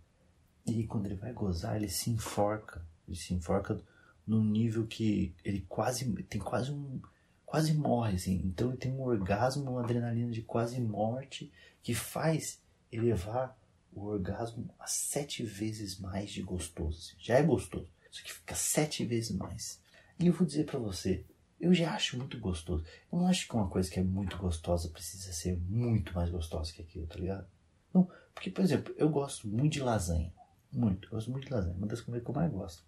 e 0.73 0.87
quando 0.87 1.07
ele 1.07 1.15
vai 1.15 1.33
gozar, 1.33 1.77
ele 1.77 1.89
se 1.89 2.11
enforca. 2.11 2.85
Ele 3.07 3.17
se 3.17 3.35
enforca 3.35 3.81
num 4.27 4.45
nível 4.45 4.87
que 4.87 5.35
ele 5.45 5.65
quase 5.69 6.11
tem 6.25 6.41
quase 6.41 6.71
um 6.71 7.01
quase 7.47 7.73
morre 7.73 8.17
assim. 8.17 8.43
Então 8.45 8.69
ele 8.69 8.77
tem 8.77 8.93
um 8.93 9.03
orgasmo, 9.03 9.71
uma 9.71 9.83
adrenalina 9.83 10.31
de 10.31 10.43
quase 10.43 10.81
morte 10.81 11.51
que 11.83 11.95
faz 11.95 12.61
elevar 12.93 13.59
o 13.93 14.05
orgasmo 14.05 14.69
a 14.79 14.87
sete 14.87 15.43
vezes 15.43 15.99
mais 15.99 16.31
de 16.31 16.43
gostoso. 16.43 16.99
Assim. 16.99 17.17
Já 17.19 17.39
é 17.39 17.43
gostoso, 17.43 17.89
só 18.11 18.23
que 18.23 18.33
fica 18.33 18.55
sete 18.55 19.05
vezes 19.05 19.31
mais. 19.31 19.81
E 20.21 20.27
eu 20.27 20.33
vou 20.33 20.47
dizer 20.47 20.67
para 20.67 20.79
você, 20.79 21.25
eu 21.61 21.73
já 21.73 21.95
acho 21.95 22.17
muito 22.17 22.39
gostoso. 22.39 22.85
Eu 23.11 23.19
não 23.19 23.27
acho 23.27 23.49
que 23.49 23.55
uma 23.55 23.69
coisa 23.69 23.91
que 23.91 23.99
é 23.99 24.03
muito 24.03 24.37
gostosa 24.37 24.89
precisa 24.91 25.33
ser 25.33 25.57
muito 25.57 26.13
mais 26.15 26.31
gostosa 26.31 26.73
que 26.73 26.83
aquilo, 26.83 27.07
tá 27.07 27.17
ligado? 27.17 27.47
Não, 27.93 28.09
porque, 28.35 28.51
por 28.51 28.63
exemplo, 28.63 28.95
eu 28.97 29.09
gosto 29.09 29.49
muito 29.49 29.73
de 29.73 29.81
lasanha. 29.81 30.33
Muito, 30.73 31.09
gosto 31.11 31.31
muito 31.31 31.47
de 31.47 31.53
lasanha. 31.53 31.77
Uma 31.77 31.87
das 31.87 32.01
comidas 32.01 32.25
que 32.25 32.31
eu 32.31 32.35
mais 32.35 32.53
gosto 32.53 32.85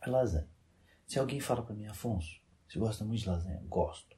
é 0.00 0.08
lasanha. 0.08 0.48
Se 1.06 1.18
alguém 1.18 1.40
fala 1.40 1.62
para 1.62 1.74
mim, 1.74 1.86
Afonso, 1.86 2.40
você 2.68 2.78
gosta 2.78 3.04
muito 3.04 3.20
de 3.20 3.28
lasanha? 3.28 3.60
Gosto. 3.68 4.16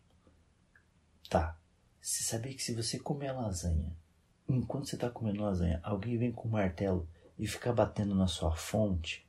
Tá. 1.28 1.59
Você 2.00 2.23
sabia 2.25 2.52
que 2.54 2.62
se 2.62 2.75
você 2.75 2.99
comer 2.99 3.32
lasanha, 3.32 3.97
enquanto 4.49 4.88
você 4.88 4.97
está 4.97 5.09
comendo 5.09 5.42
lasanha, 5.42 5.80
alguém 5.82 6.18
vem 6.18 6.32
com 6.32 6.49
um 6.49 6.50
martelo 6.50 7.09
e 7.38 7.47
fica 7.47 7.73
batendo 7.73 8.14
na 8.14 8.26
sua 8.26 8.54
fonte, 8.54 9.26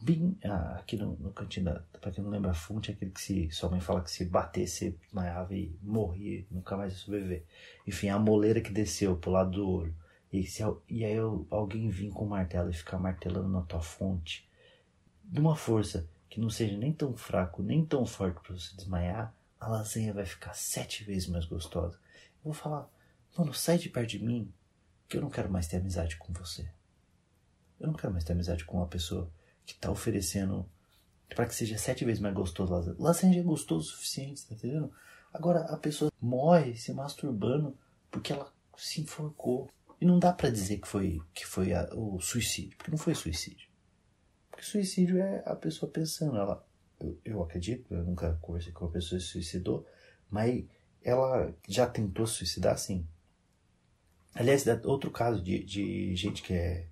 bem 0.00 0.38
ah, 0.44 0.76
aqui 0.78 0.96
no, 0.96 1.16
no 1.16 1.32
cantinho 1.32 1.66
da. 1.66 1.82
Pra 2.00 2.10
quem 2.10 2.22
não 2.22 2.30
lembra, 2.30 2.50
a 2.50 2.54
fonte 2.54 2.90
é 2.90 2.94
aquele 2.94 3.10
que 3.10 3.20
se, 3.20 3.50
sua 3.50 3.68
mãe 3.70 3.80
fala 3.80 4.02
que 4.02 4.10
se 4.10 4.24
bater, 4.24 4.66
você 4.66 4.92
desmaiava 4.92 5.54
e 5.54 5.76
morria, 5.82 6.46
nunca 6.50 6.76
mais 6.76 6.92
ia 6.92 6.98
sobreviver. 6.98 7.44
Enfim, 7.86 8.08
a 8.08 8.18
moleira 8.18 8.60
que 8.60 8.72
desceu 8.72 9.16
pro 9.16 9.30
lado 9.30 9.50
do 9.50 9.68
olho. 9.68 9.94
E, 10.32 10.44
se, 10.44 10.62
e 10.88 11.04
aí 11.04 11.16
alguém 11.50 11.88
vir 11.88 12.10
com 12.10 12.24
o 12.24 12.28
martelo 12.28 12.70
e 12.70 12.74
ficar 12.74 12.98
martelando 12.98 13.48
na 13.48 13.62
tua 13.62 13.80
fonte, 13.80 14.48
de 15.24 15.40
uma 15.40 15.56
força 15.56 16.08
que 16.28 16.40
não 16.40 16.50
seja 16.50 16.76
nem 16.76 16.92
tão 16.92 17.16
fraco, 17.16 17.62
nem 17.62 17.84
tão 17.84 18.04
forte 18.04 18.40
para 18.40 18.54
você 18.54 18.74
desmaiar, 18.76 19.34
a 19.58 19.68
lasanha 19.68 20.12
vai 20.12 20.26
ficar 20.26 20.54
sete 20.54 21.04
vezes 21.04 21.28
mais 21.28 21.44
gostosa. 21.44 21.98
vou 22.44 22.52
falar, 22.52 22.88
mano, 23.36 23.54
sai 23.54 23.78
de 23.78 23.88
perto 23.88 24.10
de 24.10 24.24
mim, 24.24 24.52
que 25.08 25.16
eu 25.16 25.22
não 25.22 25.30
quero 25.30 25.50
mais 25.50 25.66
ter 25.66 25.78
amizade 25.78 26.16
com 26.16 26.32
você. 26.32 26.68
Eu 27.78 27.86
não 27.86 27.94
quero 27.94 28.12
mais 28.12 28.24
ter 28.24 28.32
amizade 28.32 28.64
com 28.64 28.78
uma 28.78 28.86
pessoa 28.86 29.30
que 29.64 29.74
tá 29.74 29.90
oferecendo 29.90 30.68
para 31.28 31.46
que 31.46 31.54
seja 31.54 31.76
sete 31.76 32.04
vezes 32.04 32.20
mais 32.20 32.34
gostoso 32.34 32.72
lasanha. 32.72 32.96
Lasanha 32.98 33.40
é 33.40 33.42
gostoso 33.42 33.88
o 33.88 33.90
suficiente, 33.92 34.46
tá 34.46 34.54
entendendo? 34.54 34.92
Agora 35.32 35.60
a 35.62 35.76
pessoa 35.76 36.10
morre 36.20 36.76
se 36.76 36.92
masturbando 36.92 37.76
porque 38.10 38.32
ela 38.32 38.52
se 38.76 39.00
enforcou. 39.00 39.70
E 40.00 40.04
não 40.04 40.18
dá 40.18 40.32
para 40.32 40.50
dizer 40.50 40.78
que 40.78 40.88
foi, 40.88 41.20
que 41.32 41.46
foi 41.46 41.72
a, 41.72 41.88
o 41.94 42.20
suicídio, 42.20 42.76
porque 42.76 42.90
não 42.90 42.98
foi 42.98 43.14
suicídio. 43.14 43.68
Porque 44.50 44.64
suicídio 44.64 45.18
é 45.18 45.42
a 45.46 45.54
pessoa 45.54 45.90
pensando, 45.90 46.36
ela, 46.36 46.66
eu, 47.00 47.18
eu 47.24 47.42
acredito, 47.42 47.92
eu 47.94 48.04
nunca 48.04 48.38
conversei 48.40 48.72
com 48.72 48.84
uma 48.84 48.92
pessoa 48.92 49.18
que 49.18 49.24
se 49.24 49.32
suicidou, 49.32 49.86
mas 50.30 50.64
ela 51.02 51.54
já 51.68 51.86
tentou 51.86 52.26
se 52.26 52.34
suicidar 52.34 52.76
sim. 52.78 53.06
Aliás, 54.34 54.66
outro 54.84 55.10
caso 55.10 55.42
de, 55.42 55.64
de 55.64 56.14
gente 56.14 56.42
que 56.42 56.52
é 56.52 56.88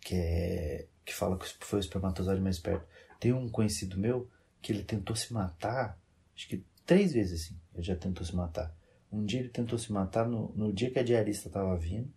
que 0.00 0.14
é 0.14 0.88
que 1.04 1.14
fala 1.14 1.38
que 1.38 1.46
foi 1.60 1.78
o 1.78 1.80
espermatozoide 1.80 2.40
mais 2.40 2.58
perto. 2.58 2.86
Tem 3.18 3.32
um 3.32 3.48
conhecido 3.48 3.98
meu 3.98 4.28
que 4.60 4.72
ele 4.72 4.82
tentou 4.82 5.14
se 5.14 5.32
matar, 5.32 5.98
acho 6.34 6.48
que 6.48 6.64
três 6.84 7.12
vezes 7.12 7.42
assim, 7.44 7.60
ele 7.74 7.82
já 7.82 7.96
tentou 7.96 8.24
se 8.24 8.34
matar. 8.34 8.74
Um 9.14 9.24
dia 9.24 9.40
ele 9.40 9.48
tentou 9.48 9.78
se 9.78 9.92
matar 9.92 10.28
no, 10.28 10.52
no 10.56 10.72
dia 10.72 10.90
que 10.90 10.98
a 10.98 11.04
diarista 11.04 11.48
estava 11.48 11.76
vindo, 11.76 12.12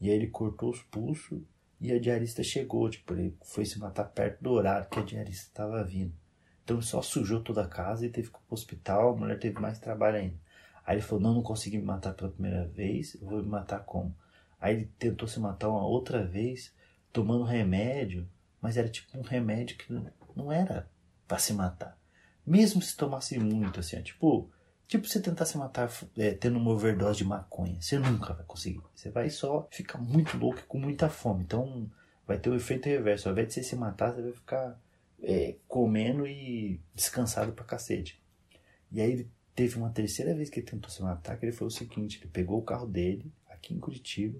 e 0.00 0.08
aí 0.08 0.14
ele 0.14 0.28
cortou 0.28 0.70
os 0.70 0.80
pulsos 0.82 1.42
e 1.80 1.92
a 1.92 1.98
diarista 1.98 2.42
chegou, 2.42 2.88
tipo, 2.88 3.12
ele 3.12 3.36
foi 3.44 3.64
se 3.64 3.78
matar 3.80 4.04
perto 4.04 4.42
do 4.42 4.52
horário 4.52 4.88
que 4.88 5.00
a 5.00 5.02
diarista 5.02 5.48
estava 5.48 5.82
vindo. 5.82 6.14
Então 6.62 6.80
só 6.80 7.02
sujou 7.02 7.42
toda 7.42 7.64
a 7.64 7.68
casa 7.68 8.06
e 8.06 8.10
teve 8.10 8.30
que 8.30 8.36
ir 8.36 8.40
pro 8.46 8.54
hospital, 8.54 9.10
a 9.14 9.16
mulher 9.16 9.38
teve 9.40 9.58
mais 9.60 9.78
trabalho 9.80 10.18
ainda. 10.18 10.36
Aí 10.84 10.96
ele 10.96 11.02
falou, 11.02 11.20
não, 11.20 11.34
não 11.34 11.42
consegui 11.42 11.78
me 11.78 11.84
matar 11.84 12.14
pela 12.14 12.30
primeira 12.30 12.64
vez, 12.68 13.16
eu 13.20 13.26
vou 13.26 13.42
me 13.42 13.48
matar 13.48 13.80
como? 13.80 14.16
Aí 14.60 14.74
ele 14.74 14.90
tentou 14.98 15.26
se 15.26 15.40
matar 15.40 15.68
uma 15.68 15.84
outra 15.84 16.24
vez, 16.24 16.72
tomando 17.12 17.42
remédio, 17.42 18.28
mas 18.60 18.76
era 18.76 18.88
tipo 18.88 19.18
um 19.18 19.22
remédio 19.22 19.76
que 19.76 19.92
não 20.34 20.52
era 20.52 20.88
para 21.26 21.38
se 21.38 21.52
matar. 21.52 21.98
Mesmo 22.46 22.80
se 22.80 22.96
tomasse 22.96 23.36
muito, 23.38 23.80
assim, 23.80 24.00
tipo, 24.00 24.48
tipo 24.88 25.06
você 25.06 25.20
tentar 25.20 25.46
se 25.46 25.58
matar 25.58 25.90
é, 26.16 26.32
tendo 26.32 26.58
uma 26.58 26.70
overdose 26.70 27.18
de 27.18 27.24
maconha, 27.24 27.80
você 27.80 27.98
nunca 27.98 28.32
vai 28.34 28.44
conseguir. 28.44 28.80
Você 28.94 29.10
vai 29.10 29.30
só 29.30 29.66
ficar 29.70 29.98
muito 29.98 30.36
louco 30.36 30.62
com 30.66 30.78
muita 30.78 31.08
fome. 31.08 31.42
Então 31.44 31.90
vai 32.26 32.38
ter 32.38 32.50
o 32.50 32.52
um 32.52 32.56
efeito 32.56 32.86
reverso. 32.86 33.28
Ao 33.28 33.32
invés 33.32 33.48
de 33.48 33.54
você 33.54 33.62
se 33.62 33.76
matar, 33.76 34.12
você 34.12 34.22
vai 34.22 34.32
ficar 34.32 34.80
é, 35.22 35.56
comendo 35.68 36.26
e 36.26 36.80
descansado 36.94 37.52
pra 37.52 37.64
cacete. 37.64 38.20
E 38.92 39.00
aí 39.00 39.28
teve 39.54 39.76
uma 39.76 39.90
terceira 39.90 40.34
vez 40.34 40.50
que 40.50 40.60
ele 40.60 40.66
tentou 40.66 40.90
se 40.90 41.02
matar, 41.02 41.38
que 41.38 41.44
ele 41.44 41.52
foi 41.52 41.66
o 41.66 41.70
seguinte, 41.70 42.18
ele 42.20 42.30
pegou 42.30 42.58
o 42.58 42.64
carro 42.64 42.86
dele, 42.86 43.32
aqui 43.48 43.74
em 43.74 43.80
Curitiba, 43.80 44.38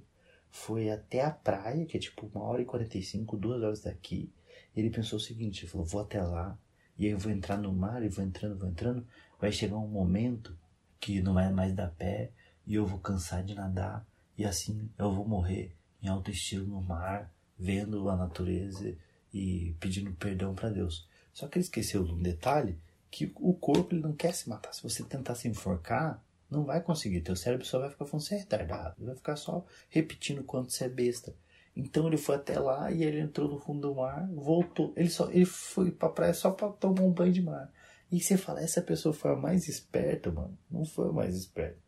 foi 0.51 0.91
até 0.91 1.23
a 1.23 1.31
praia, 1.31 1.85
que 1.87 1.97
é 1.97 2.01
tipo 2.01 2.31
uma 2.35 2.45
hora 2.45 2.63
e 2.63 2.65
quarenta 2.65 2.97
e 2.97 3.03
cinco, 3.03 3.37
duas 3.37 3.63
horas 3.63 3.81
daqui. 3.81 4.31
E 4.75 4.81
ele 4.81 4.91
pensou 4.91 5.17
o 5.19 5.21
seguinte, 5.21 5.65
ele 5.65 5.71
falou, 5.71 5.87
vou 5.87 6.03
até 6.03 6.23
lá, 6.23 6.57
e 6.99 7.07
aí 7.07 7.13
eu 7.13 7.19
vou 7.19 7.33
entrar 7.33 7.57
no 7.57 7.73
mar, 7.73 8.03
e 8.03 8.09
vou 8.09 8.25
entrando, 8.25 8.59
vou 8.59 8.69
entrando, 8.69 9.07
vai 9.41 9.53
chegar 9.53 9.77
um 9.77 9.89
momento 9.89 10.57
que 10.99 11.21
não 11.21 11.35
vai 11.35 11.53
mais 11.53 11.75
dar 11.75 11.91
pé, 11.91 12.31
e 12.67 12.75
eu 12.75 12.87
vou 12.87 12.99
cansar 12.99 13.45
de 13.45 13.55
nadar, 13.55 14.07
e 14.37 14.45
assim 14.45 14.91
eu 14.99 15.13
vou 15.13 15.27
morrer 15.27 15.75
em 16.03 16.09
alto 16.09 16.31
estilo 16.31 16.67
no 16.67 16.81
mar, 16.81 17.33
vendo 17.59 18.09
a 18.09 18.17
natureza 18.17 18.97
e 19.33 19.75
pedindo 19.81 20.13
perdão 20.13 20.55
para 20.55 20.71
Deus. 20.71 21.09
Só 21.33 21.49
que 21.49 21.59
ele 21.59 21.65
esqueceu 21.65 22.05
de 22.05 22.13
um 22.13 22.23
detalhe 22.23 22.79
que 23.11 23.33
o 23.37 23.55
corpo 23.55 23.95
ele 23.95 24.03
não 24.03 24.13
quer 24.13 24.35
se 24.35 24.49
matar. 24.49 24.73
Se 24.73 24.83
você 24.83 25.03
tentar 25.03 25.35
se 25.35 25.49
enforcar, 25.49 26.23
não 26.51 26.65
vai 26.65 26.81
conseguir. 26.83 27.21
Teu 27.21 27.37
cérebro 27.37 27.67
só 27.67 27.79
vai 27.79 27.91
ficar 27.91 28.05
falando 28.07 28.25
você 28.25 28.35
é 28.35 28.39
retardado. 28.39 28.95
Vai 29.05 29.15
ficar 29.15 29.37
só 29.37 29.65
repetindo 29.89 30.45
quanto 30.45 30.73
você 30.73 30.85
é 30.85 30.89
besta. 30.89 31.35
Então 31.77 32.07
ele 32.07 32.17
foi 32.17 32.37
até 32.37 32.59
lá 32.59 32.91
e 32.91 33.05
ele 33.05 33.21
entrou 33.21 33.51
no 33.51 33.59
fundo 33.59 33.89
do 33.89 33.95
mar, 33.95 34.27
voltou. 34.33 34.95
Ele 34.97 35.11
só 35.11 35.31
ele 35.31 35.45
foi 35.45 35.91
pra 35.91 36.09
praia 36.09 36.33
só 36.33 36.51
pra 36.51 36.71
tomar 36.71 37.03
um 37.03 37.13
banho 37.13 37.33
de 37.33 37.43
mar. 37.43 37.71
E 38.11 38.21
você 38.21 38.37
fala, 38.37 38.63
essa 38.63 38.81
pessoa 38.81 39.13
foi 39.13 39.33
a 39.33 39.37
mais 39.37 39.69
esperta, 39.69 40.31
mano. 40.31 40.57
Não 40.71 40.85
foi 40.87 41.09
a 41.09 41.13
mais 41.13 41.37
esperta. 41.37 41.79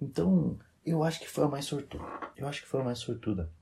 Então, 0.00 0.58
eu 0.84 1.02
acho 1.02 1.20
que 1.20 1.28
foi 1.28 1.44
a 1.44 1.48
mais 1.48 1.64
sortuda. 1.66 2.04
Eu 2.36 2.46
acho 2.46 2.62
que 2.62 2.68
foi 2.68 2.80
a 2.80 2.84
mais 2.84 2.98
sortuda. 2.98 3.52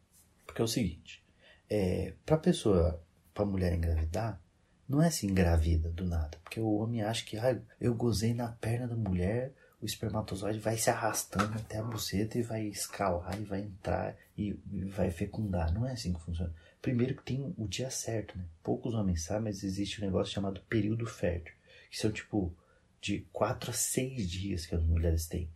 Porque 0.46 0.60
é 0.60 0.64
o 0.64 0.68
seguinte, 0.68 1.24
é, 1.68 2.14
pra 2.24 2.36
pessoa, 2.36 3.02
pra 3.32 3.46
mulher 3.46 3.74
engravidar, 3.74 4.40
não 4.88 5.02
é 5.02 5.08
assim 5.08 5.28
engravida 5.28 5.90
do 5.90 6.04
nada. 6.04 6.38
Porque 6.44 6.60
o 6.60 6.74
homem 6.74 7.02
acha 7.02 7.24
que, 7.24 7.38
ah, 7.38 7.58
eu 7.80 7.94
gozei 7.94 8.34
na 8.34 8.52
perna 8.52 8.86
da 8.86 8.96
mulher, 8.96 9.54
o 9.84 9.86
espermatozoide 9.86 10.58
vai 10.58 10.78
se 10.78 10.88
arrastando 10.88 11.58
até 11.58 11.76
a 11.76 11.82
buceta 11.82 12.38
e 12.38 12.42
vai 12.42 12.62
escalar 12.68 13.38
e 13.38 13.44
vai 13.44 13.60
entrar 13.60 14.16
e, 14.36 14.58
vai 14.86 15.10
fecundar. 15.10 15.74
Não 15.74 15.86
é 15.86 15.92
assim 15.92 16.14
que 16.14 16.22
funciona. 16.22 16.54
Primeiro 16.80 17.14
que 17.14 17.22
tem 17.22 17.54
o 17.58 17.68
dia 17.68 17.90
certo, 17.90 18.38
né? 18.38 18.46
Poucos 18.62 18.94
homens 18.94 19.24
sabem, 19.24 19.42
mas 19.42 19.62
existe 19.62 20.00
um 20.00 20.06
negócio 20.06 20.32
chamado 20.32 20.62
período 20.70 21.04
fértil. 21.04 21.54
Que 21.90 21.98
são 21.98 22.10
tipo 22.10 22.56
de 22.98 23.26
4 23.30 23.72
a 23.72 23.74
6 23.74 24.30
dias 24.30 24.64
que 24.64 24.74
as 24.74 24.82
mulheres 24.82 25.26
têm. 25.26 25.50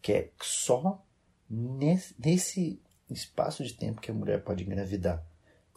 Que 0.00 0.12
é 0.12 0.30
só 0.40 1.04
nesse, 1.50 2.80
espaço 3.10 3.64
de 3.64 3.74
tempo 3.74 4.00
que 4.00 4.12
a 4.12 4.14
mulher 4.14 4.44
pode 4.44 4.62
engravidar. 4.62 5.26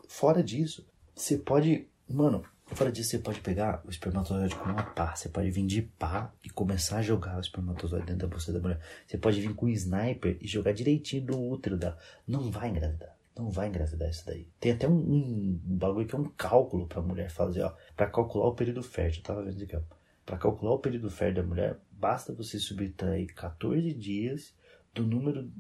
Fora 0.08 0.44
disso, 0.44 0.88
você 1.16 1.40
pode. 1.40 1.88
Mano, 2.08 2.46
Fora 2.68 2.92
disso, 2.92 3.12
você 3.12 3.20
pode 3.20 3.42
pegar 3.42 3.82
o 3.86 3.90
espermatozoide 3.90 4.56
com 4.56 4.66
uma 4.66 4.84
pá. 4.84 5.16
Você 5.16 5.30
pode 5.30 5.52
vir 5.52 5.66
de 5.66 5.84
pá 5.84 6.34
e 6.44 6.50
começar 6.50 6.98
a 6.98 7.02
jogar 7.02 7.38
o 7.38 7.40
espermatozoide 7.40 8.08
dentro 8.08 8.28
da 8.28 8.28
bolsa 8.28 8.52
da 8.52 8.60
mulher. 8.60 8.80
Você 9.06 9.18
pode 9.18 9.40
vir 9.40 9.54
com 9.54 9.68
um 9.68 9.70
sniper 9.70 10.38
e 10.42 10.48
jogar 10.48 10.74
direitinho 10.74 11.26
no 11.28 11.50
útero 11.52 11.78
dela. 11.78 11.98
Não 12.28 12.50
vai 12.50 12.70
engravidar. 12.70 13.16
Não 13.38 13.50
vai 13.50 13.68
engravidar 13.68 14.10
isso 14.10 14.26
daí. 14.26 14.50
Tem 14.60 14.72
até 14.72 14.88
um, 14.88 14.98
um, 14.98 15.62
um 15.68 15.78
bagulho 15.78 16.08
que 16.08 16.16
é 16.16 16.18
um 16.18 16.30
cálculo 16.30 16.88
pra 16.88 17.02
mulher 17.02 17.30
fazer, 17.30 17.62
ó. 17.62 17.74
Pra 17.96 18.08
calcular 18.08 18.48
o 18.48 18.56
período 18.56 18.82
fértil. 18.82 19.20
Eu 19.20 19.24
tava 19.24 19.44
vendo 19.44 19.62
aqui, 19.62 19.76
ó. 19.76 19.82
Pra 20.26 20.38
calcular 20.38 20.74
o 20.74 20.80
período 20.80 21.10
fértil 21.12 21.44
da 21.44 21.48
mulher, 21.48 21.80
basta 21.92 22.34
você 22.34 22.58
subtrair 22.58 23.32
14 23.36 23.94
dias 23.94 24.56
do 24.94 25.06
número. 25.06 25.52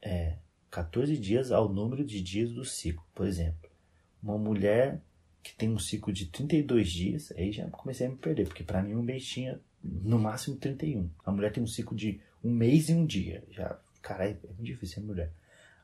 É. 0.00 0.38
14 0.70 1.18
dias 1.18 1.52
ao 1.52 1.68
número 1.68 2.04
de 2.04 2.22
dias 2.22 2.50
do 2.50 2.64
ciclo. 2.64 3.04
Por 3.14 3.26
exemplo, 3.26 3.70
uma 4.22 4.38
mulher 4.38 5.02
que 5.44 5.54
tem 5.54 5.68
um 5.68 5.78
ciclo 5.78 6.10
de 6.10 6.26
32 6.26 6.90
dias, 6.90 7.32
aí 7.36 7.52
já 7.52 7.68
comecei 7.68 8.06
a 8.06 8.10
me 8.10 8.16
perder, 8.16 8.48
porque 8.48 8.64
para 8.64 8.82
mim 8.82 8.94
um 8.94 9.02
mês 9.02 9.26
tinha 9.26 9.60
no 9.82 10.18
máximo 10.18 10.56
31. 10.56 11.10
A 11.22 11.30
mulher 11.30 11.52
tem 11.52 11.62
um 11.62 11.66
ciclo 11.66 11.94
de 11.94 12.18
um 12.42 12.50
mês 12.50 12.88
e 12.88 12.94
um 12.94 13.04
dia. 13.04 13.44
Já, 13.50 13.78
cara, 14.00 14.30
é 14.30 14.32
muito 14.32 14.64
difícil 14.64 15.02
a 15.02 15.06
mulher. 15.06 15.30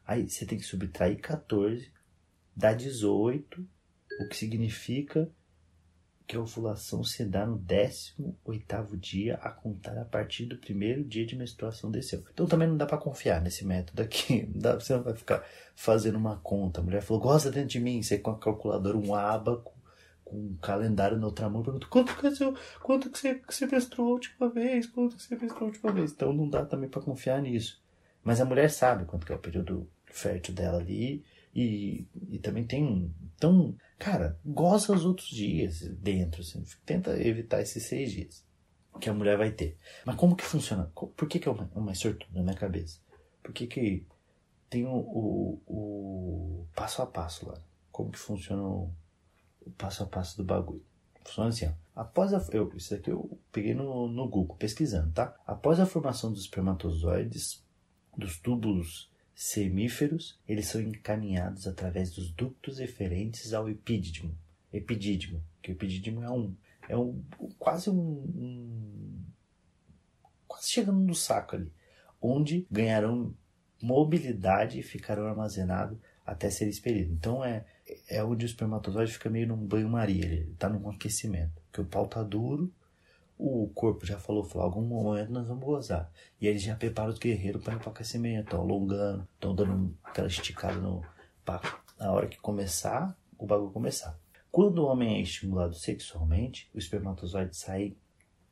Aí 0.06 0.28
você 0.28 0.46
tem 0.46 0.58
que 0.58 0.64
subtrair 0.64 1.20
14, 1.20 1.92
dá 2.56 2.72
18, 2.72 3.68
o 4.20 4.28
que 4.28 4.36
significa 4.36 5.30
que 6.30 6.36
a 6.36 6.40
ovulação 6.40 7.02
se 7.02 7.24
dá 7.24 7.44
no 7.44 7.58
18 7.58 8.96
dia 8.96 9.34
a 9.42 9.50
contar 9.50 9.98
a 9.98 10.04
partir 10.04 10.46
do 10.46 10.56
primeiro 10.56 11.02
dia 11.02 11.26
de 11.26 11.34
menstruação 11.34 11.90
desceu. 11.90 12.22
Então 12.32 12.46
também 12.46 12.68
não 12.68 12.76
dá 12.76 12.86
para 12.86 12.98
confiar 12.98 13.42
nesse 13.42 13.66
método 13.66 14.00
aqui. 14.00 14.46
Não 14.46 14.60
dá, 14.62 14.74
você 14.76 14.94
não 14.94 15.02
vai 15.02 15.16
ficar 15.16 15.44
fazendo 15.74 16.16
uma 16.16 16.36
conta. 16.36 16.80
A 16.80 16.84
mulher 16.84 17.02
falou, 17.02 17.20
gosta 17.20 17.50
dentro 17.50 17.70
de 17.70 17.80
mim. 17.80 18.00
Você 18.00 18.16
com 18.16 18.30
a 18.30 18.38
calculadora, 18.38 18.96
um 18.96 19.12
abaco, 19.12 19.74
com 20.24 20.36
um 20.36 20.56
calendário 20.62 21.18
na 21.18 21.26
outra 21.26 21.50
mão, 21.50 21.64
pergunta, 21.64 21.88
quanto 21.90 22.16
que, 22.16 22.24
é 22.24 22.30
seu, 22.30 22.54
quanto 22.80 23.10
que 23.10 23.18
você, 23.18 23.34
que 23.34 23.52
você 23.52 23.66
menstruou 23.66 24.10
a 24.10 24.12
última 24.12 24.48
vez? 24.48 24.86
Quanto 24.86 25.16
que 25.16 25.22
você 25.24 25.34
menstruou 25.34 25.64
a 25.64 25.72
última 25.72 25.90
vez? 25.90 26.12
Então 26.12 26.32
não 26.32 26.48
dá 26.48 26.64
também 26.64 26.88
para 26.88 27.02
confiar 27.02 27.42
nisso. 27.42 27.82
Mas 28.22 28.40
a 28.40 28.44
mulher 28.44 28.70
sabe 28.70 29.04
quanto 29.04 29.26
que 29.26 29.32
é 29.32 29.34
o 29.34 29.40
período 29.40 29.90
fértil 30.04 30.54
dela 30.54 30.78
ali. 30.78 31.24
E, 31.52 32.06
e 32.30 32.38
também 32.38 32.62
tem. 32.62 33.12
Então, 33.34 33.74
cara, 34.00 34.40
goza 34.42 34.94
os 34.94 35.04
outros 35.04 35.28
dias 35.28 35.80
dentro. 35.98 36.40
Assim, 36.40 36.64
tenta 36.86 37.22
evitar 37.22 37.60
esses 37.60 37.84
seis 37.84 38.10
dias 38.10 38.44
que 38.98 39.10
a 39.10 39.14
mulher 39.14 39.36
vai 39.36 39.50
ter. 39.50 39.78
Mas 40.04 40.16
como 40.16 40.34
que 40.34 40.44
funciona? 40.44 40.90
Por 40.94 41.28
que, 41.28 41.38
que 41.38 41.46
é 41.46 41.52
uma, 41.52 41.70
uma 41.74 41.94
sortuda 41.94 42.32
na 42.34 42.42
minha 42.42 42.56
cabeça? 42.56 42.98
Por 43.42 43.52
que, 43.52 43.66
que 43.66 44.06
tem 44.68 44.86
o, 44.86 44.94
o, 44.94 45.62
o, 45.66 46.66
passo 46.74 47.02
a 47.02 47.06
passo 47.06 47.46
lá? 47.46 47.62
Como 47.92 48.10
que 48.10 48.18
funciona 48.18 48.62
o, 48.62 48.90
o 49.60 49.70
passo 49.72 50.02
a 50.02 50.06
passo 50.06 50.36
do 50.38 50.44
bagulho? 50.44 50.84
Funciona 51.24 51.50
assim, 51.50 51.66
ó. 51.66 51.72
Após 51.94 52.32
a, 52.32 52.42
eu, 52.52 52.72
isso 52.74 52.94
aqui 52.94 53.10
eu 53.10 53.38
peguei 53.52 53.74
no, 53.74 54.08
no 54.08 54.28
Google 54.28 54.56
pesquisando, 54.56 55.12
tá? 55.12 55.36
Após 55.46 55.78
a 55.78 55.84
formação 55.84 56.32
dos 56.32 56.42
espermatozoides, 56.42 57.62
dos 58.16 58.38
túbulos 58.38 59.09
semíferos, 59.40 60.38
eles 60.46 60.66
são 60.66 60.82
encaminhados 60.82 61.66
através 61.66 62.10
dos 62.10 62.30
ductos 62.30 62.78
referentes 62.78 63.54
ao 63.54 63.70
epidídimo. 63.70 64.36
Epidídimo, 64.70 65.42
que 65.62 65.70
o 65.70 65.72
epidídimo 65.72 66.22
é 66.22 66.30
um 66.30 66.54
é 66.86 66.94
um 66.94 67.24
quase 67.58 67.88
um, 67.88 67.96
um 67.96 69.24
quase 70.46 70.68
chegando 70.70 71.00
no 71.00 71.14
saco 71.14 71.56
ali, 71.56 71.72
onde 72.20 72.66
ganharão 72.70 73.34
mobilidade 73.80 74.78
e 74.78 74.82
ficarão 74.82 75.26
armazenados 75.26 75.96
até 76.26 76.50
ser 76.50 76.68
expelido. 76.68 77.14
Então 77.14 77.42
é 77.42 77.64
é 78.08 78.22
onde 78.22 78.44
o 78.44 78.46
espermatozoide 78.46 79.14
fica 79.14 79.30
meio 79.30 79.48
num 79.48 79.56
banho-maria, 79.56 80.22
ele 80.22 80.50
está 80.52 80.68
num 80.68 80.86
aquecimento, 80.90 81.62
que 81.72 81.80
o 81.80 81.86
pau 81.86 82.06
tá 82.06 82.22
duro, 82.22 82.70
o 83.40 83.68
corpo 83.74 84.04
já 84.04 84.18
falou, 84.18 84.44
falou, 84.44 84.66
algum 84.66 84.82
momento 84.82 85.32
nós 85.32 85.48
vamos 85.48 85.64
gozar. 85.64 86.12
E 86.40 86.46
eles 86.46 86.62
já 86.62 86.76
preparam 86.76 87.10
os 87.10 87.18
guerreiros 87.18 87.62
para 87.62 87.78
para 87.78 87.90
aquecimento, 87.90 88.44
estão 88.44 88.60
alongando, 88.60 89.26
estão 89.34 89.54
dando 89.54 89.96
aquela 90.04 90.28
esticada 90.28 90.78
no, 90.78 91.02
pra, 91.44 91.60
na 91.98 92.12
hora 92.12 92.28
que 92.28 92.38
começar, 92.38 93.16
o 93.38 93.46
bagulho 93.46 93.72
começar. 93.72 94.18
Quando 94.52 94.78
o 94.78 94.86
homem 94.86 95.16
é 95.16 95.22
estimulado 95.22 95.74
sexualmente, 95.74 96.68
o 96.74 96.78
espermatozoide 96.78 97.56
sai 97.56 97.96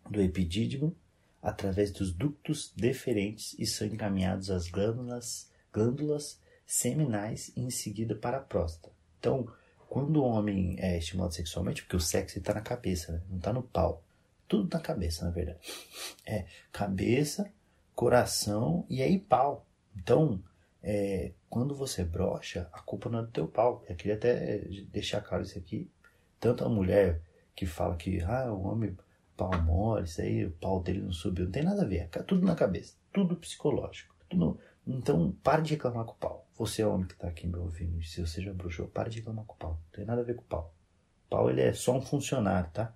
do 0.08 0.22
epidídimo 0.22 0.96
através 1.42 1.92
dos 1.92 2.12
ductos 2.12 2.72
deferentes 2.74 3.54
e 3.58 3.66
são 3.66 3.86
encaminhados 3.86 4.50
às 4.50 4.68
glândulas, 4.68 5.52
glândulas 5.72 6.40
seminais 6.66 7.52
e 7.54 7.60
em 7.60 7.70
seguida 7.70 8.14
para 8.14 8.38
a 8.38 8.42
próstata. 8.42 8.94
Então, 9.18 9.46
quando 9.88 10.18
o 10.18 10.24
homem 10.24 10.76
é 10.78 10.98
estimulado 10.98 11.34
sexualmente, 11.34 11.82
porque 11.82 11.96
o 11.96 12.00
sexo 12.00 12.38
está 12.38 12.54
na 12.54 12.60
cabeça, 12.60 13.12
né? 13.12 13.22
não 13.28 13.38
está 13.38 13.52
no 13.52 13.62
pau. 13.62 14.04
Tudo 14.48 14.74
na 14.74 14.80
cabeça, 14.80 15.24
na 15.24 15.30
verdade. 15.30 15.58
É 16.26 16.46
cabeça, 16.72 17.52
coração 17.94 18.86
e 18.88 19.02
aí 19.02 19.18
pau. 19.18 19.66
Então, 19.94 20.42
é, 20.82 21.32
quando 21.50 21.74
você 21.74 22.04
brocha, 22.04 22.68
a 22.72 22.80
culpa 22.80 23.08
não 23.10 23.20
é 23.20 23.22
do 23.22 23.30
teu 23.30 23.46
pau. 23.46 23.84
Eu 23.88 23.94
queria 23.94 24.14
até 24.14 24.58
deixar 24.90 25.20
claro 25.20 25.42
isso 25.44 25.58
aqui. 25.58 25.90
Tanto 26.40 26.64
a 26.64 26.68
mulher 26.68 27.20
que 27.54 27.66
fala 27.66 27.96
que 27.96 28.20
ah, 28.22 28.52
o 28.52 28.62
homem 28.62 28.96
pau 29.36 29.50
mole, 29.62 30.04
isso 30.04 30.20
aí, 30.20 30.44
o 30.44 30.50
pau 30.50 30.82
dele 30.82 31.00
não 31.00 31.12
subiu, 31.12 31.44
não 31.44 31.52
tem 31.52 31.62
nada 31.62 31.82
a 31.82 31.86
ver. 31.86 32.08
É 32.12 32.22
tudo 32.22 32.44
na 32.44 32.56
cabeça, 32.56 32.94
tudo 33.12 33.36
psicológico. 33.36 34.14
Tudo... 34.28 34.58
Então, 34.86 35.32
para 35.42 35.60
de 35.60 35.74
reclamar 35.74 36.04
com 36.04 36.12
o 36.12 36.16
pau. 36.16 36.48
Você 36.56 36.82
é 36.82 36.86
homem 36.86 37.06
que 37.06 37.14
está 37.14 37.28
aqui 37.28 37.46
me 37.46 37.56
ouvindo, 37.56 38.02
se 38.02 38.20
você 38.20 38.42
já 38.42 38.52
bruxou, 38.52 38.88
para 38.88 39.08
de 39.08 39.18
reclamar 39.18 39.44
com 39.44 39.54
o 39.54 39.56
pau. 39.56 39.70
Não 39.70 39.90
tem 39.92 40.04
nada 40.04 40.22
a 40.22 40.24
ver 40.24 40.34
com 40.34 40.42
o 40.42 40.46
pau. 40.46 40.74
O 41.26 41.30
pau, 41.30 41.50
ele 41.50 41.60
é 41.60 41.72
só 41.72 41.96
um 41.96 42.00
funcionário, 42.00 42.70
tá? 42.70 42.92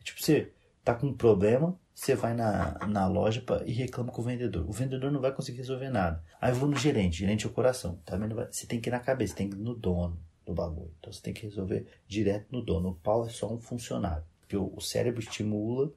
É 0.00 0.04
tipo, 0.04 0.22
você 0.22 0.52
tá 0.84 0.94
com 0.94 1.06
um 1.06 1.14
problema, 1.14 1.78
você 1.94 2.14
vai 2.14 2.34
na, 2.34 2.78
na 2.86 3.08
loja 3.08 3.40
pra, 3.40 3.64
e 3.64 3.72
reclama 3.72 4.12
com 4.12 4.20
o 4.20 4.24
vendedor. 4.24 4.68
O 4.68 4.72
vendedor 4.72 5.10
não 5.10 5.20
vai 5.20 5.32
conseguir 5.32 5.58
resolver 5.58 5.88
nada. 5.88 6.22
Aí 6.40 6.50
eu 6.50 6.56
vou 6.56 6.68
no 6.68 6.76
gerente, 6.76 7.18
gerente 7.18 7.46
é 7.46 7.48
o 7.48 7.52
coração. 7.52 7.98
Tá 8.04 8.16
vendo? 8.16 8.34
Você 8.34 8.66
tem 8.66 8.80
que 8.80 8.90
ir 8.90 8.92
na 8.92 9.00
cabeça, 9.00 9.34
tem 9.34 9.48
que 9.48 9.56
ir 9.56 9.60
no 9.60 9.74
dono 9.74 10.18
do 10.44 10.52
bagulho. 10.52 10.92
Então 10.98 11.12
você 11.12 11.22
tem 11.22 11.32
que 11.32 11.46
resolver 11.46 11.86
direto 12.06 12.46
no 12.50 12.60
dono. 12.60 12.90
O 12.90 12.94
pau 12.94 13.26
é 13.26 13.30
só 13.30 13.50
um 13.50 13.58
funcionário. 13.58 14.24
Porque 14.40 14.56
o, 14.56 14.72
o 14.76 14.80
cérebro 14.80 15.20
estimula, 15.20 15.90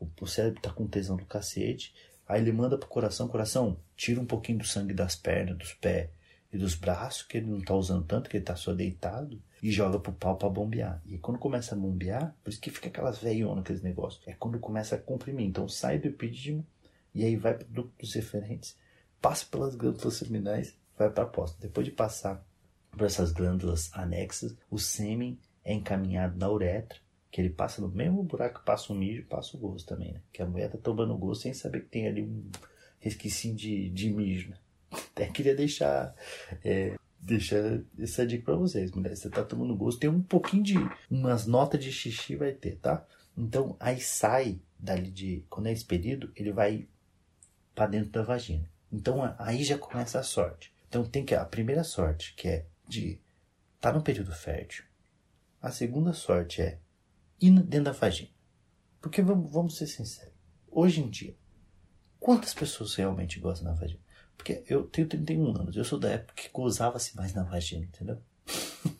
o, 0.00 0.08
o 0.20 0.26
cérebro 0.26 0.60
tá 0.60 0.70
com 0.70 0.86
tesão 0.88 1.16
do 1.16 1.26
cacete. 1.26 1.94
Aí 2.26 2.40
ele 2.40 2.50
manda 2.50 2.78
pro 2.78 2.88
coração, 2.88 3.28
coração, 3.28 3.76
tira 3.94 4.20
um 4.20 4.26
pouquinho 4.26 4.58
do 4.58 4.66
sangue 4.66 4.94
das 4.94 5.14
pernas, 5.14 5.56
dos 5.58 5.74
pés 5.74 6.08
e 6.52 6.58
dos 6.58 6.74
braços, 6.74 7.22
que 7.22 7.38
ele 7.38 7.46
não 7.46 7.60
tá 7.60 7.74
usando 7.74 8.04
tanto, 8.04 8.28
que 8.28 8.36
ele 8.36 8.44
tá 8.44 8.56
só 8.56 8.72
deitado, 8.72 9.40
e 9.62 9.70
joga 9.70 10.00
pro 10.00 10.12
pau 10.12 10.36
pra 10.36 10.48
bombear. 10.48 11.00
E 11.06 11.16
quando 11.18 11.38
começa 11.38 11.74
a 11.74 11.78
bombear, 11.78 12.34
por 12.42 12.50
isso 12.50 12.60
que 12.60 12.70
fica 12.70 12.88
aquelas 12.88 13.18
veionas, 13.18 13.62
aqueles 13.62 13.82
negócios, 13.82 14.26
é 14.26 14.32
quando 14.32 14.58
começa 14.58 14.96
a 14.96 14.98
comprimir. 14.98 15.46
Então 15.46 15.68
sai 15.68 15.98
do 15.98 16.08
epídimo, 16.08 16.66
e 17.14 17.24
aí 17.24 17.36
vai 17.36 17.54
para 17.54 17.66
ductos 17.68 18.14
referentes, 18.14 18.76
passa 19.20 19.46
pelas 19.46 19.76
glândulas 19.76 20.14
seminais, 20.14 20.76
vai 20.98 21.10
para 21.10 21.24
a 21.24 21.26
próstata. 21.26 21.66
Depois 21.68 21.86
de 21.86 21.92
passar 21.92 22.44
por 22.90 23.02
essas 23.02 23.30
glândulas 23.32 23.90
anexas, 23.92 24.56
o 24.68 24.78
sêmen 24.78 25.38
é 25.64 25.72
encaminhado 25.72 26.36
na 26.36 26.50
uretra, 26.50 26.98
que 27.30 27.40
ele 27.40 27.50
passa 27.50 27.80
no 27.80 27.88
mesmo 27.88 28.22
buraco 28.22 28.60
que 28.60 28.66
passa 28.66 28.92
o 28.92 28.96
mijo, 28.96 29.24
passa 29.26 29.56
o 29.56 29.60
gosto 29.60 29.86
também, 29.86 30.12
né? 30.12 30.20
Que 30.32 30.42
a 30.42 30.46
mulher 30.46 30.70
tá 30.70 30.76
tomando 30.76 31.16
gosto 31.16 31.42
sem 31.42 31.54
saber 31.54 31.82
que 31.82 31.88
tem 31.88 32.08
ali 32.08 32.22
um 32.22 32.50
resquício 32.98 33.54
de, 33.54 33.88
de 33.90 34.10
mijo, 34.10 34.50
né? 34.50 34.56
Até 34.90 35.26
queria 35.28 35.54
deixar, 35.54 36.14
é, 36.64 36.94
deixar 37.22 37.80
essa 37.98 38.26
dica 38.26 38.44
para 38.44 38.56
vocês, 38.56 38.90
mulheres. 38.90 39.20
Você 39.20 39.30
tá 39.30 39.44
tomando 39.44 39.76
gosto, 39.76 40.00
tem 40.00 40.10
um 40.10 40.22
pouquinho 40.22 40.62
de. 40.62 40.74
umas 41.08 41.46
notas 41.46 41.82
de 41.82 41.92
xixi 41.92 42.34
vai 42.34 42.52
ter, 42.52 42.76
tá? 42.78 43.06
Então 43.36 43.76
aí 43.78 44.00
sai 44.00 44.60
dali 44.78 45.10
de. 45.10 45.46
Quando 45.48 45.68
é 45.68 45.72
expelido, 45.72 46.32
ele 46.34 46.52
vai 46.52 46.88
para 47.74 47.86
dentro 47.86 48.10
da 48.10 48.22
vagina. 48.22 48.68
Então 48.90 49.22
aí 49.38 49.62
já 49.62 49.78
começa 49.78 50.18
a 50.18 50.22
sorte. 50.24 50.74
Então 50.88 51.04
tem 51.04 51.24
que. 51.24 51.34
A 51.34 51.44
primeira 51.44 51.84
sorte, 51.84 52.34
que 52.34 52.48
é 52.48 52.66
de 52.88 53.20
tá 53.80 53.92
no 53.92 54.02
período 54.02 54.32
fértil. 54.32 54.84
A 55.60 55.70
segunda 55.70 56.12
sorte 56.12 56.60
é 56.60 56.80
ir 57.40 57.52
dentro 57.62 57.84
da 57.84 57.92
vagina. 57.92 58.30
Porque 59.00 59.22
vamos, 59.22 59.50
vamos 59.50 59.76
ser 59.76 59.86
sinceros. 59.86 60.34
Hoje 60.70 61.00
em 61.00 61.08
dia, 61.08 61.36
quantas 62.18 62.52
pessoas 62.52 62.94
realmente 62.94 63.38
gostam 63.38 63.72
da 63.72 63.78
vagina? 63.78 64.01
Porque 64.42 64.64
eu 64.68 64.82
tenho 64.82 65.06
31 65.06 65.56
anos, 65.56 65.76
eu 65.76 65.84
sou 65.84 66.00
da 66.00 66.10
época 66.10 66.34
que 66.34 66.50
gozava-se 66.52 67.16
mais 67.16 67.32
na 67.32 67.44
vagina, 67.44 67.84
entendeu? 67.84 68.20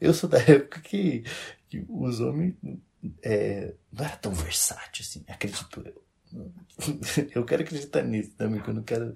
eu 0.00 0.12
sou 0.12 0.28
da 0.28 0.38
época 0.38 0.80
que, 0.80 1.22
que 1.68 1.86
os 1.88 2.18
homens 2.18 2.56
é, 3.22 3.72
não 3.92 4.04
era 4.04 4.16
tão 4.16 4.32
versátil 4.32 5.04
assim, 5.04 5.24
acredito 5.28 5.84
eu. 5.86 6.02
Eu 7.32 7.44
quero 7.44 7.62
acreditar 7.62 8.02
nisso 8.02 8.32
também, 8.36 8.60
que 8.60 8.68
eu 8.68 8.74
não 8.74 8.82
quero 8.82 9.14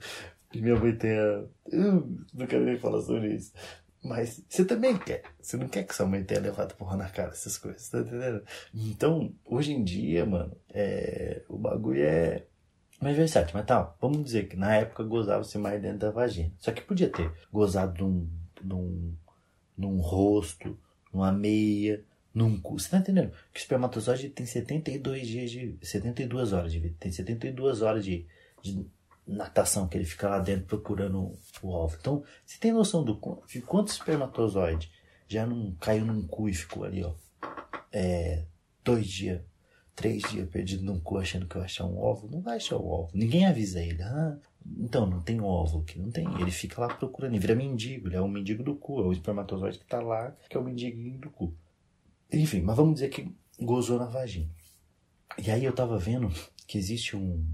que 0.52 0.62
minha 0.62 0.76
mãe 0.76 0.94
tenha. 0.94 1.44
Eu 1.66 2.08
não 2.32 2.46
quero 2.46 2.64
nem 2.64 2.78
falar 2.78 3.02
sobre 3.02 3.34
isso. 3.34 3.52
Mas 4.04 4.40
você 4.48 4.64
também 4.64 4.96
quer. 4.96 5.24
Você 5.40 5.56
não 5.56 5.66
quer 5.66 5.82
que 5.82 5.96
sua 5.96 6.06
mãe 6.06 6.22
tenha 6.22 6.40
levado 6.40 6.76
porra 6.76 6.96
na 6.96 7.08
cara, 7.08 7.30
essas 7.30 7.58
coisas, 7.58 7.88
tá 7.88 7.98
entendendo? 7.98 8.44
Então, 8.72 9.34
hoje 9.44 9.72
em 9.72 9.82
dia, 9.82 10.24
mano, 10.24 10.56
é, 10.68 11.42
o 11.48 11.58
bagulho 11.58 12.04
é 12.04 12.46
mais 13.00 13.16
versátil, 13.16 13.52
mas 13.54 13.66
tá, 13.66 13.94
vamos 14.00 14.24
dizer 14.24 14.48
que 14.48 14.56
na 14.56 14.74
época 14.74 15.04
gozava-se 15.04 15.56
mais 15.56 15.80
dentro 15.80 15.98
da 15.98 16.10
vagina. 16.10 16.52
Só 16.58 16.72
que 16.72 16.82
podia 16.82 17.08
ter 17.08 17.32
gozado 17.52 18.04
num, 18.04 18.28
num, 18.62 19.14
num 19.76 20.00
rosto, 20.00 20.76
numa 21.12 21.30
meia, 21.30 22.04
num 22.34 22.60
cu. 22.60 22.78
Você 22.78 22.90
tá 22.90 22.98
entendendo? 22.98 23.30
Que 23.52 23.58
o 23.58 23.62
espermatozoide 23.62 24.28
tem 24.30 24.46
72 24.46 25.26
dias 25.26 25.50
de. 25.50 25.78
72 25.82 26.52
horas 26.52 26.72
de 26.72 26.80
vida. 26.80 26.96
Tem 26.98 27.12
72 27.12 27.82
horas 27.82 28.04
de, 28.04 28.26
de 28.62 28.84
natação 29.26 29.86
que 29.86 29.96
ele 29.96 30.04
fica 30.04 30.28
lá 30.28 30.38
dentro 30.40 30.66
procurando 30.66 31.32
o 31.62 31.68
óvulo. 31.70 31.98
Então, 32.00 32.24
você 32.44 32.58
tem 32.58 32.72
noção 32.72 33.04
do 33.04 33.20
de 33.46 33.60
quantos 33.60 33.94
espermatozoide 33.94 34.90
já 35.28 35.46
não 35.46 35.74
caiu 35.78 36.04
num 36.04 36.26
cu 36.26 36.48
e 36.48 36.54
ficou 36.54 36.84
ali, 36.84 37.04
ó. 37.04 37.14
É, 37.92 38.44
dois 38.82 39.06
dias 39.06 39.40
três 39.98 40.22
dias 40.30 40.48
perdido 40.48 40.84
num 40.84 41.00
cu 41.00 41.18
achando 41.18 41.44
que 41.44 41.56
vai 41.56 41.64
achar 41.64 41.84
um 41.84 41.98
óvulo, 41.98 42.30
não 42.30 42.40
vai 42.40 42.56
achar 42.56 42.76
o 42.76 42.86
óvulo. 42.86 43.10
Ninguém 43.12 43.46
avisa 43.46 43.82
ele. 43.82 44.00
Ah, 44.00 44.38
então, 44.76 45.04
não 45.04 45.20
tem 45.20 45.40
óvulo 45.40 45.82
aqui, 45.82 45.98
não 45.98 46.08
tem. 46.08 46.24
Ele 46.40 46.52
fica 46.52 46.80
lá 46.80 46.94
procurando, 46.94 47.32
ele 47.32 47.40
vira 47.40 47.56
mendigo, 47.56 48.06
ele 48.06 48.14
é 48.14 48.20
o 48.20 48.28
mendigo 48.28 48.62
do 48.62 48.76
cu, 48.76 49.00
é 49.00 49.06
o 49.06 49.12
espermatozoide 49.12 49.80
que 49.80 49.86
tá 49.86 50.00
lá, 50.00 50.30
que 50.48 50.56
é 50.56 50.60
o 50.60 50.62
mendiguinho 50.62 51.18
do 51.18 51.30
cu. 51.30 51.52
Enfim, 52.32 52.60
mas 52.60 52.76
vamos 52.76 52.94
dizer 52.94 53.08
que 53.08 53.28
gozou 53.58 53.98
na 53.98 54.06
vagina. 54.06 54.48
E 55.36 55.50
aí 55.50 55.64
eu 55.64 55.74
tava 55.74 55.98
vendo 55.98 56.30
que 56.64 56.78
existe 56.78 57.16
um, 57.16 57.44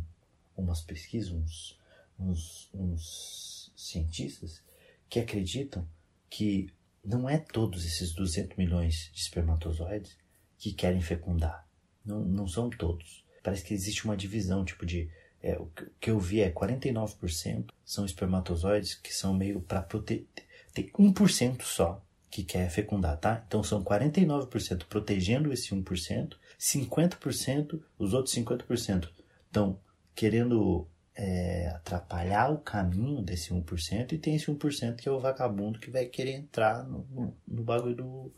umas 0.54 0.82
pesquisas, 0.82 1.32
uns, 1.32 1.80
uns, 2.18 2.68
uns 2.74 3.72
cientistas 3.74 4.62
que 5.08 5.18
acreditam 5.18 5.88
que 6.28 6.68
não 7.02 7.26
é 7.26 7.38
todos 7.38 7.86
esses 7.86 8.12
200 8.12 8.58
milhões 8.58 9.10
de 9.14 9.20
espermatozoides 9.20 10.18
que 10.58 10.74
querem 10.74 11.00
fecundar. 11.00 11.66
Não, 12.04 12.20
não 12.20 12.46
são 12.46 12.68
todos. 12.70 13.24
Parece 13.42 13.64
que 13.64 13.74
existe 13.74 14.04
uma 14.04 14.16
divisão, 14.16 14.64
tipo 14.64 14.84
de. 14.84 15.10
É, 15.42 15.58
o 15.58 15.68
que 16.00 16.10
eu 16.10 16.18
vi 16.18 16.40
é 16.40 16.50
49% 16.50 17.66
são 17.84 18.06
espermatozoides 18.06 18.94
que 18.94 19.12
são 19.12 19.34
meio 19.34 19.60
para 19.60 19.82
proteger. 19.82 20.26
Tem 20.72 20.90
1% 20.90 21.62
só 21.62 22.02
que 22.30 22.42
quer 22.42 22.68
fecundar, 22.68 23.16
tá? 23.18 23.44
Então 23.46 23.62
são 23.62 23.84
49% 23.84 24.86
protegendo 24.86 25.52
esse 25.52 25.72
1%, 25.72 26.36
50%, 26.58 27.80
os 27.96 28.12
outros 28.12 28.34
50% 28.34 29.08
estão 29.46 29.78
querendo 30.16 30.88
é, 31.14 31.68
atrapalhar 31.68 32.50
o 32.50 32.58
caminho 32.58 33.22
desse 33.22 33.54
1%, 33.54 34.12
e 34.12 34.18
tem 34.18 34.34
esse 34.34 34.46
1% 34.46 34.96
que 34.96 35.08
é 35.08 35.12
o 35.12 35.20
vagabundo 35.20 35.78
que 35.78 35.90
vai 35.90 36.06
querer 36.06 36.32
entrar 36.32 36.82
no, 36.82 37.06
no, 37.10 37.36
no 37.46 37.62
bagulho 37.62 37.94
do, 37.94 38.32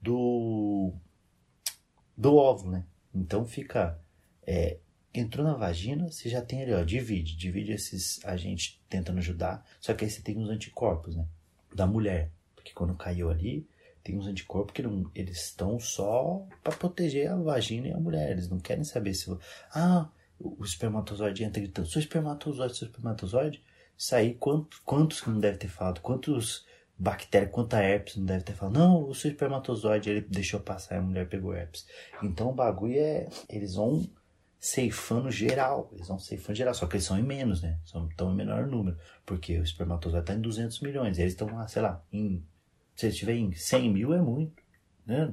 do, 0.00 0.92
do 2.16 2.36
óvulo, 2.36 2.70
né? 2.72 2.84
Então 3.14 3.44
fica. 3.44 3.98
É, 4.46 4.78
entrou 5.12 5.44
na 5.44 5.54
vagina, 5.54 6.10
você 6.10 6.28
já 6.28 6.40
tem 6.40 6.62
ali, 6.62 6.72
ó, 6.72 6.82
divide. 6.82 7.36
Divide 7.36 7.72
esses 7.72 8.24
agentes 8.24 8.80
tentando 8.88 9.18
ajudar. 9.18 9.64
Só 9.80 9.94
que 9.94 10.04
aí 10.04 10.10
você 10.10 10.22
tem 10.22 10.38
os 10.38 10.48
anticorpos, 10.48 11.16
né? 11.16 11.26
Da 11.74 11.86
mulher. 11.86 12.30
Porque 12.54 12.72
quando 12.72 12.94
caiu 12.94 13.30
ali, 13.30 13.66
tem 14.02 14.16
uns 14.16 14.26
anticorpos 14.26 14.72
que 14.72 14.82
não, 14.82 15.10
eles 15.14 15.44
estão 15.44 15.78
só 15.78 16.46
para 16.62 16.76
proteger 16.76 17.30
a 17.30 17.36
vagina 17.36 17.88
e 17.88 17.92
a 17.92 17.98
mulher. 17.98 18.30
Eles 18.30 18.48
não 18.48 18.58
querem 18.58 18.84
saber 18.84 19.14
se. 19.14 19.30
Ah, 19.74 20.08
o 20.38 20.64
espermatozoide 20.64 21.44
entra 21.44 21.60
gritando: 21.60 21.88
sou 21.88 22.00
espermatozoide, 22.00 22.76
sou 22.76 22.88
espermatozoide. 22.88 23.62
Sair 23.96 24.34
quantos, 24.34 24.78
quantos 24.78 25.20
que 25.20 25.28
não 25.28 25.38
deve 25.38 25.58
ter 25.58 25.68
falado? 25.68 26.00
Quantos 26.00 26.64
bactéria, 27.00 27.48
quanta 27.48 27.82
herpes 27.82 28.16
não 28.16 28.26
deve 28.26 28.44
ter 28.44 28.52
falado. 28.52 28.74
Não, 28.74 29.08
o 29.08 29.14
seu 29.14 29.30
espermatozoide 29.30 30.10
ele 30.10 30.20
deixou 30.20 30.60
passar 30.60 30.96
e 30.96 30.98
a 30.98 31.02
mulher 31.02 31.26
pegou 31.28 31.54
herpes. 31.54 31.86
Então 32.22 32.50
o 32.50 32.54
bagulho 32.54 32.98
é. 32.98 33.26
Eles 33.48 33.74
vão 33.74 34.06
ceifando 34.58 35.30
geral. 35.30 35.88
Eles 35.94 36.08
vão 36.08 36.18
ceifando 36.18 36.58
geral. 36.58 36.74
Só 36.74 36.86
que 36.86 36.96
eles 36.96 37.06
são 37.06 37.18
em 37.18 37.22
menos, 37.22 37.62
né? 37.62 37.80
São 37.86 38.06
tão 38.10 38.32
em 38.32 38.36
menor 38.36 38.66
número. 38.66 38.98
Porque 39.24 39.58
o 39.58 39.62
espermatozoide 39.62 40.24
está 40.24 40.34
em 40.34 40.42
200 40.42 40.80
milhões. 40.80 41.18
Eles 41.18 41.32
estão 41.32 41.48
lá, 41.48 41.66
sei 41.66 41.80
lá, 41.80 42.04
em. 42.12 42.44
Se 42.94 43.06
estiver 43.06 43.34
em 43.34 43.54
100 43.54 43.90
mil 43.90 44.12
é 44.12 44.20
muito. 44.20 44.62
Né? 45.06 45.32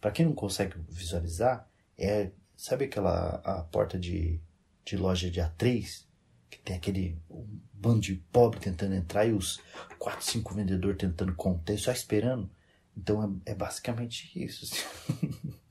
Para 0.00 0.10
quem 0.10 0.26
não 0.26 0.34
consegue 0.34 0.74
visualizar, 0.88 1.68
é, 1.96 2.32
sabe 2.56 2.86
aquela 2.86 3.36
a 3.44 3.62
porta 3.62 3.96
de, 3.96 4.40
de 4.84 4.96
loja 4.96 5.30
de 5.30 5.40
A3? 5.40 6.06
Que 6.50 6.58
tem 6.58 6.76
aquele 6.76 7.16
bando 7.84 8.00
de 8.00 8.14
pobre 8.32 8.58
tentando 8.58 8.94
entrar 8.94 9.26
e 9.26 9.32
os 9.32 9.60
quatro, 9.98 10.24
cinco 10.24 10.54
vendedores 10.54 10.96
tentando 10.96 11.34
conter, 11.34 11.78
só 11.78 11.92
esperando. 11.92 12.50
Então 12.96 13.42
é, 13.46 13.52
é 13.52 13.54
basicamente 13.54 14.30
isso. 14.34 14.64
Assim. 14.64 15.30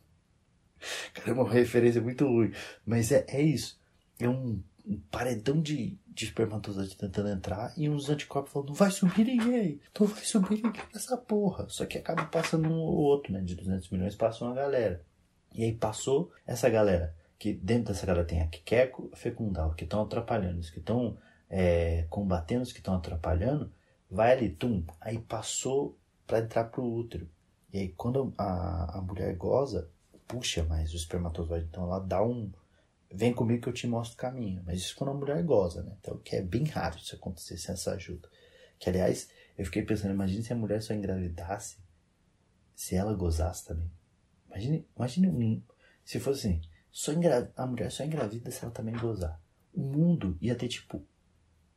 Cara, 1.14 1.32
é 1.32 1.34
uma 1.34 1.50
referência 1.50 2.02
muito 2.02 2.26
ruim. 2.26 2.52
Mas 2.86 3.12
é, 3.12 3.26
é 3.28 3.42
isso. 3.42 3.80
É 4.20 4.30
um, 4.30 4.62
um 4.86 5.00
paredão 5.10 5.60
de, 5.60 5.98
de 6.06 6.26
espermatozoides 6.26 6.94
tentando 6.94 7.30
entrar 7.30 7.74
e 7.76 7.90
uns 7.90 8.10
anticorpos 8.10 8.52
falando, 8.52 8.70
não 8.70 8.76
vai 8.76 8.92
subir 8.92 9.26
ninguém, 9.26 9.80
não 10.00 10.06
vai 10.06 10.24
subir 10.24 10.62
ninguém 10.62 10.84
nessa 10.94 11.18
porra. 11.18 11.68
Só 11.70 11.86
que 11.86 11.98
acaba 11.98 12.26
passando 12.26 12.70
um 12.70 12.78
ou 12.78 12.96
outro, 12.96 13.34
né? 13.34 13.42
De 13.42 13.56
200 13.56 13.90
milhões 13.90 14.16
passou 14.16 14.48
uma 14.48 14.56
galera. 14.56 15.04
E 15.56 15.64
aí 15.64 15.74
passou 15.74 16.32
essa 16.46 16.70
galera, 16.70 17.16
que 17.40 17.54
dentro 17.54 17.94
dessa 17.94 18.06
galera 18.06 18.26
tem 18.26 18.42
a 18.42 18.48
que 18.48 18.60
quer 18.62 18.92
fecundar, 19.14 19.74
que 19.76 19.84
estão 19.84 20.02
atrapalhando, 20.02 20.62
que 20.62 20.80
estão 20.80 21.18
é, 21.56 22.08
combatendo, 22.10 22.64
os 22.64 22.74
que 22.74 22.80
estão 22.80 22.96
atrapalhando, 22.96 23.72
vai 24.10 24.32
ali, 24.32 24.50
tum, 24.50 24.84
aí 25.00 25.20
passou 25.20 25.96
para 26.26 26.40
entrar 26.40 26.64
pro 26.64 26.84
útero. 26.84 27.30
E 27.72 27.78
aí 27.78 27.90
quando 27.90 28.34
a, 28.40 28.98
a 28.98 29.02
mulher 29.02 29.36
goza, 29.36 29.88
puxa 30.28 30.64
mais 30.64 30.92
o 30.92 30.96
espermatozoide, 30.96 31.68
então 31.70 31.84
ela 31.84 32.00
dá 32.00 32.24
um, 32.24 32.52
vem 33.12 33.32
comigo 33.32 33.62
que 33.62 33.70
eu 33.70 33.74
te 33.74 33.86
mostro 33.86 34.16
o 34.16 34.18
caminho. 34.18 34.64
Mas 34.66 34.80
isso 34.80 34.96
quando 34.96 35.12
a 35.12 35.14
mulher 35.14 35.44
goza, 35.44 35.84
né? 35.84 35.96
Então, 36.00 36.18
que 36.18 36.36
é 36.36 36.42
bem 36.42 36.64
raro 36.64 36.98
isso 36.98 37.16
acontecer 37.16 37.56
sem 37.58 37.74
essa 37.74 37.92
ajuda. 37.92 38.28
Que, 38.80 38.90
aliás, 38.90 39.30
eu 39.56 39.64
fiquei 39.66 39.84
pensando, 39.84 40.12
imagine 40.12 40.42
se 40.42 40.52
a 40.52 40.56
mulher 40.56 40.82
só 40.82 40.92
engravidasse 40.92 41.78
se 42.76 42.96
ela 42.96 43.14
gozasse 43.14 43.66
também. 43.66 43.92
Imagine, 44.48 44.88
imagine 44.98 45.28
um, 45.28 45.62
se 46.04 46.20
fosse 46.20 46.48
assim, 46.48 46.62
só 46.92 47.14
engra, 47.14 47.52
a 47.56 47.68
mulher 47.68 47.92
só 47.92 48.04
engravida 48.04 48.50
se 48.50 48.64
ela 48.64 48.74
também 48.74 48.98
gozar. 48.98 49.40
O 49.72 49.82
mundo 49.82 50.36
ia 50.42 50.56
ter, 50.56 50.68
tipo, 50.68 51.06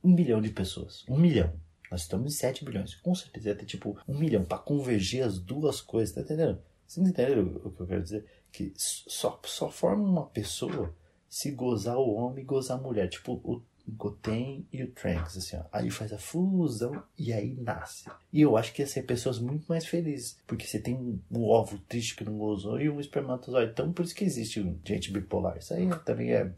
um 0.03 0.15
milhão 0.15 0.41
de 0.41 0.51
pessoas. 0.51 1.05
Um 1.09 1.19
milhão. 1.19 1.53
Nós 1.91 2.03
estamos 2.03 2.33
em 2.33 2.37
7 2.37 2.65
bilhões. 2.65 2.95
Com 2.97 3.15
certeza 3.15 3.49
ia 3.51 3.55
ter, 3.55 3.67
tipo, 3.67 3.99
um 4.09 4.19
milhão 4.19 4.45
para 4.45 4.59
convergir 4.59 5.25
as 5.25 5.39
duas 5.39 5.81
coisas. 5.81 6.15
Tá 6.15 6.21
entendendo? 6.21 6.61
Vocês 6.87 7.07
entenderam 7.07 7.43
o 7.65 7.71
que 7.71 7.81
eu 7.81 7.87
quero 7.87 8.03
dizer? 8.03 8.25
Que 8.51 8.73
só, 8.77 9.41
só 9.45 9.71
forma 9.71 10.05
uma 10.05 10.27
pessoa 10.27 10.95
se 11.29 11.51
gozar 11.51 11.97
o 11.97 12.15
homem 12.15 12.43
e 12.43 12.47
gozar 12.47 12.79
a 12.79 12.81
mulher. 12.81 13.09
Tipo 13.09 13.33
o 13.45 13.63
Goten 13.89 14.67
e 14.73 14.83
o 14.83 14.91
Tranks, 14.91 15.37
assim, 15.37 15.57
ó. 15.57 15.65
Aí 15.73 15.91
faz 15.91 16.13
a 16.13 16.19
fusão 16.19 17.03
e 17.17 17.33
aí 17.33 17.55
nasce. 17.55 18.11
E 18.33 18.41
eu 18.41 18.57
acho 18.57 18.73
que 18.73 18.83
ia 18.83 18.87
ser 18.87 19.03
pessoas 19.03 19.39
muito 19.39 19.67
mais 19.67 19.87
felizes. 19.87 20.39
Porque 20.47 20.67
você 20.67 20.81
tem 20.81 21.21
um 21.31 21.45
ovo 21.45 21.79
triste 21.89 22.17
que 22.17 22.25
não 22.25 22.37
gozou 22.37 22.81
e 22.81 22.89
um 22.91 23.01
espermatozoide. 23.01 23.73
Então 23.73 23.93
por 23.93 24.05
isso 24.05 24.15
que 24.15 24.25
existe 24.25 24.77
gente 24.85 25.13
bipolar. 25.13 25.57
Isso 25.59 25.73
aí 25.73 25.89
também 26.05 26.33
é 26.33 26.53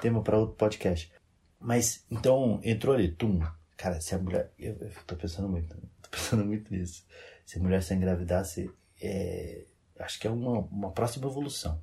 tema 0.00 0.22
para 0.22 0.38
outro 0.38 0.56
podcast. 0.56 1.12
Mas, 1.60 2.04
então, 2.10 2.60
entrou 2.62 2.94
ali, 2.94 3.10
tum. 3.10 3.40
Cara, 3.76 4.00
se 4.00 4.14
a 4.14 4.18
mulher. 4.18 4.52
Eu, 4.58 4.74
eu 4.74 4.90
tô 5.06 5.16
pensando 5.16 5.48
muito, 5.48 5.76
tô 6.02 6.10
pensando 6.10 6.44
muito 6.44 6.72
nisso. 6.72 7.04
Se 7.44 7.58
a 7.58 7.62
mulher 7.62 7.82
se 7.82 7.94
engravidasse, 7.94 8.70
é, 9.00 9.64
acho 9.98 10.18
que 10.18 10.26
é 10.26 10.30
uma, 10.30 10.60
uma 10.60 10.92
próxima 10.92 11.26
evolução. 11.26 11.80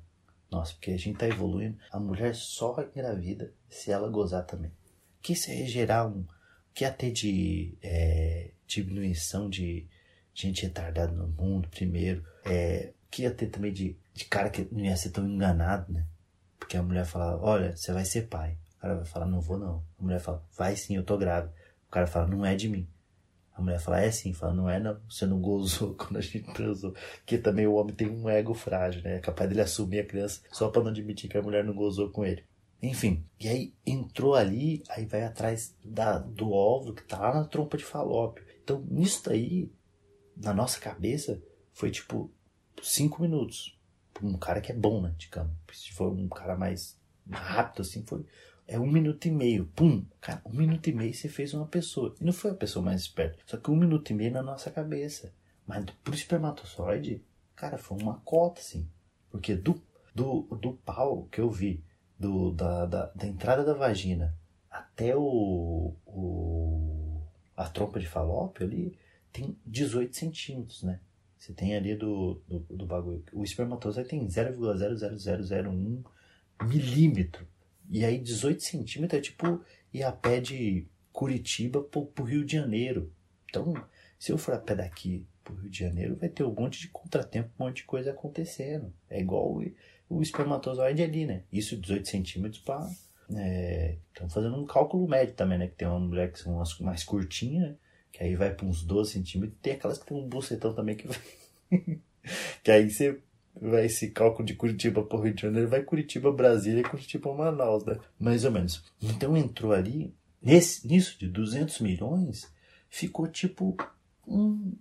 Nossa, 0.50 0.74
porque 0.74 0.90
a 0.90 0.98
gente 0.98 1.18
tá 1.18 1.26
evoluindo. 1.26 1.78
A 1.90 1.98
mulher 1.98 2.34
só 2.34 2.76
engravida 2.94 3.52
se 3.70 3.90
ela 3.90 4.08
gozar 4.08 4.44
também. 4.44 4.70
Que 5.22 5.32
isso 5.32 5.50
ia 5.50 5.66
gerar 5.66 6.06
um. 6.06 6.26
Que 6.74 6.90
ter 6.90 7.10
de 7.10 7.74
é, 7.82 8.50
diminuição 8.66 9.48
de 9.48 9.86
gente 10.34 10.62
retardada 10.62 11.12
no 11.12 11.28
mundo, 11.28 11.68
primeiro. 11.68 12.24
É, 12.44 12.92
que 13.10 13.22
ia 13.22 13.30
ter 13.30 13.46
também 13.46 13.72
de, 13.72 13.96
de 14.14 14.24
cara 14.24 14.50
que 14.50 14.66
não 14.70 14.84
ia 14.84 14.96
ser 14.96 15.10
tão 15.10 15.26
enganado, 15.28 15.92
né? 15.92 16.06
Porque 16.58 16.76
a 16.76 16.82
mulher 16.82 17.04
fala, 17.04 17.38
olha, 17.40 17.76
você 17.76 17.92
vai 17.92 18.04
ser 18.04 18.28
pai. 18.28 18.56
Cara 18.82 18.96
vai 18.96 19.04
falar, 19.04 19.26
não 19.26 19.40
vou 19.40 19.56
não. 19.56 19.84
A 19.96 20.02
mulher 20.02 20.18
fala, 20.18 20.44
vai 20.58 20.74
sim, 20.74 20.96
eu 20.96 21.04
tô 21.04 21.16
grávida. 21.16 21.54
O 21.86 21.90
cara 21.92 22.04
fala, 22.04 22.26
não 22.26 22.44
é 22.44 22.56
de 22.56 22.68
mim. 22.68 22.88
A 23.54 23.62
mulher 23.62 23.78
fala, 23.78 24.00
é 24.00 24.10
sim, 24.10 24.32
fala, 24.32 24.52
não 24.52 24.68
é 24.68 24.80
não, 24.80 25.00
você 25.08 25.24
não 25.24 25.40
gozou 25.40 25.94
quando 25.94 26.16
a 26.16 26.20
gente 26.20 26.52
transou. 26.52 26.92
Que 27.24 27.38
também 27.38 27.64
o 27.64 27.74
homem 27.74 27.94
tem 27.94 28.10
um 28.10 28.28
ego 28.28 28.52
frágil, 28.54 29.00
né? 29.02 29.18
É 29.18 29.20
capaz 29.20 29.48
dele 29.48 29.60
assumir 29.60 30.00
a 30.00 30.04
criança 30.04 30.40
só 30.50 30.68
para 30.68 30.82
não 30.82 30.90
admitir 30.90 31.30
que 31.30 31.38
a 31.38 31.42
mulher 31.42 31.62
não 31.62 31.72
gozou 31.72 32.10
com 32.10 32.24
ele. 32.24 32.44
Enfim, 32.82 33.24
e 33.38 33.48
aí 33.48 33.74
entrou 33.86 34.34
ali, 34.34 34.82
aí 34.88 35.06
vai 35.06 35.22
atrás 35.22 35.76
da, 35.84 36.18
do 36.18 36.50
óvulo 36.50 36.92
que 36.92 37.04
tá 37.04 37.20
lá 37.20 37.34
na 37.34 37.44
trompa 37.44 37.76
de 37.76 37.84
falópio. 37.84 38.44
Então, 38.64 38.84
nisso 38.90 39.30
aí, 39.30 39.70
na 40.36 40.52
nossa 40.52 40.80
cabeça, 40.80 41.40
foi 41.72 41.92
tipo 41.92 42.32
cinco 42.82 43.22
minutos. 43.22 43.78
Um 44.20 44.36
cara 44.36 44.60
que 44.60 44.72
é 44.72 44.74
bom, 44.74 45.00
né, 45.00 45.14
digamos. 45.16 45.52
Se 45.72 45.92
for 45.92 46.12
um 46.12 46.28
cara 46.28 46.56
mais 46.56 47.00
rápido, 47.30 47.82
assim, 47.82 48.04
foi 48.04 48.26
é 48.72 48.80
um 48.80 48.90
minuto 48.90 49.26
e 49.26 49.30
meio. 49.30 49.66
Pum! 49.76 50.04
Cara, 50.20 50.40
um 50.46 50.56
minuto 50.56 50.88
e 50.88 50.92
meio 50.92 51.12
você 51.12 51.28
fez 51.28 51.52
uma 51.52 51.66
pessoa. 51.66 52.14
E 52.18 52.24
não 52.24 52.32
foi 52.32 52.52
a 52.52 52.54
pessoa 52.54 52.82
mais 52.82 53.02
esperta. 53.02 53.38
Só 53.44 53.58
que 53.58 53.70
um 53.70 53.76
minuto 53.76 54.10
e 54.10 54.14
meio 54.14 54.32
na 54.32 54.42
nossa 54.42 54.70
cabeça. 54.70 55.32
Mas 55.66 55.84
pro 56.02 56.14
espermatozoide, 56.14 57.22
cara, 57.54 57.76
foi 57.76 57.98
uma 58.00 58.20
cota, 58.24 58.60
assim. 58.60 58.88
Porque 59.30 59.54
do, 59.54 59.80
do, 60.14 60.42
do 60.60 60.72
pau 60.72 61.28
que 61.30 61.40
eu 61.40 61.50
vi, 61.50 61.84
do, 62.18 62.50
da, 62.52 62.86
da, 62.86 63.06
da 63.14 63.26
entrada 63.26 63.62
da 63.62 63.74
vagina 63.74 64.34
até 64.70 65.14
o, 65.14 65.94
o 66.06 67.20
a 67.54 67.68
trompa 67.68 68.00
de 68.00 68.06
falópio 68.06 68.66
ali, 68.66 68.96
tem 69.30 69.56
18 69.66 70.16
centímetros, 70.16 70.82
né? 70.82 70.98
Você 71.36 71.52
tem 71.52 71.76
ali 71.76 71.94
do, 71.94 72.40
do, 72.48 72.60
do 72.60 72.86
bagulho. 72.86 73.22
O 73.34 73.44
espermatozoide 73.44 74.08
tem 74.08 74.26
0,00001 74.26 76.02
milímetro. 76.62 77.46
E 77.90 78.04
aí 78.04 78.18
18 78.18 78.62
centímetros 78.62 79.18
é 79.18 79.22
tipo 79.22 79.62
ir 79.92 80.02
a 80.02 80.12
pé 80.12 80.40
de 80.40 80.86
Curitiba 81.12 81.82
pro, 81.82 82.06
pro 82.06 82.24
Rio 82.24 82.44
de 82.44 82.56
Janeiro. 82.56 83.12
Então, 83.48 83.74
se 84.18 84.32
eu 84.32 84.38
for 84.38 84.54
a 84.54 84.58
pé 84.58 84.74
daqui 84.74 85.26
pro 85.44 85.54
Rio 85.54 85.70
de 85.70 85.78
Janeiro, 85.78 86.16
vai 86.16 86.28
ter 86.28 86.44
um 86.44 86.54
monte 86.54 86.80
de 86.80 86.88
contratempo, 86.88 87.50
um 87.58 87.64
monte 87.64 87.76
de 87.78 87.84
coisa 87.84 88.10
acontecendo. 88.10 88.92
É 89.10 89.20
igual 89.20 89.52
o, 89.52 89.64
o 90.08 90.22
espermatozoide 90.22 91.02
ali, 91.02 91.26
né? 91.26 91.42
Isso 91.52 91.76
18 91.76 92.08
centímetros 92.08 92.62
para 92.62 92.88
Estamos 93.28 94.32
é, 94.32 94.34
fazendo 94.34 94.56
um 94.56 94.66
cálculo 94.66 95.08
médio 95.08 95.34
também, 95.34 95.58
né? 95.58 95.66
Que 95.66 95.74
tem 95.74 95.88
uma 95.88 96.00
mulher 96.00 96.30
que 96.30 96.38
são 96.38 96.54
umas 96.54 96.78
mais 96.80 97.04
curtinhas, 97.04 97.70
né? 97.70 97.76
Que 98.10 98.22
aí 98.24 98.36
vai 98.36 98.54
para 98.54 98.66
uns 98.66 98.82
12 98.82 99.12
centímetros. 99.12 99.58
Tem 99.62 99.72
aquelas 99.72 99.98
que 99.98 100.06
tem 100.06 100.16
um 100.16 100.28
bucetão 100.28 100.74
também 100.74 100.96
que 100.96 101.08
vai. 101.08 101.18
que 102.62 102.70
aí 102.70 102.90
você 102.90 103.20
vai 103.68 103.86
esse 103.86 104.10
cálculo 104.10 104.44
de 104.44 104.54
Curitiba 104.54 105.02
para 105.04 105.22
Rio 105.22 105.34
de 105.34 105.42
Janeiro, 105.42 105.68
vai 105.68 105.82
Curitiba, 105.82 106.32
Brasília 106.32 106.80
e 106.80 106.88
Curitiba, 106.88 107.32
Manaus, 107.32 107.84
né? 107.84 107.98
Mais 108.18 108.44
ou 108.44 108.50
menos. 108.50 108.82
Então 109.00 109.36
entrou 109.36 109.72
ali, 109.72 110.14
nesse, 110.40 110.86
nisso 110.86 111.18
de 111.18 111.28
200 111.28 111.80
milhões, 111.80 112.52
ficou 112.88 113.28
tipo 113.28 113.76
um, 114.26 114.76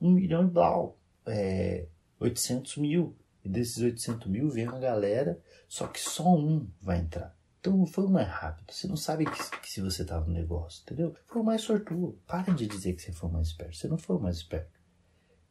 um 0.00 0.10
milhão 0.10 0.44
e 0.44 0.50
blau, 0.50 0.98
é, 1.26 1.86
800 2.20 2.76
mil. 2.76 3.16
E 3.42 3.48
desses 3.48 3.78
800 3.78 4.26
mil 4.26 4.50
vem 4.50 4.66
uma 4.66 4.78
galera, 4.78 5.40
só 5.68 5.86
que 5.86 6.00
só 6.00 6.34
um 6.34 6.68
vai 6.80 6.98
entrar. 6.98 7.34
Então 7.60 7.86
foi 7.86 8.04
o 8.04 8.10
mais 8.10 8.28
rápido. 8.28 8.72
Você 8.72 8.86
não 8.86 8.96
sabe 8.96 9.24
que, 9.24 9.60
que 9.60 9.70
se 9.70 9.80
você 9.80 10.02
estava 10.02 10.26
no 10.26 10.32
negócio, 10.32 10.82
entendeu? 10.82 11.14
Foi 11.26 11.42
o 11.42 11.44
mais 11.44 11.62
sortudo. 11.62 12.18
Para 12.26 12.52
de 12.52 12.66
dizer 12.66 12.92
que 12.94 13.02
você 13.02 13.12
foi 13.12 13.30
o 13.30 13.32
mais 13.32 13.48
esperto. 13.48 13.76
Você 13.76 13.88
não 13.88 13.98
foi 13.98 14.16
o 14.16 14.20
mais 14.20 14.36
esperto. 14.36 14.75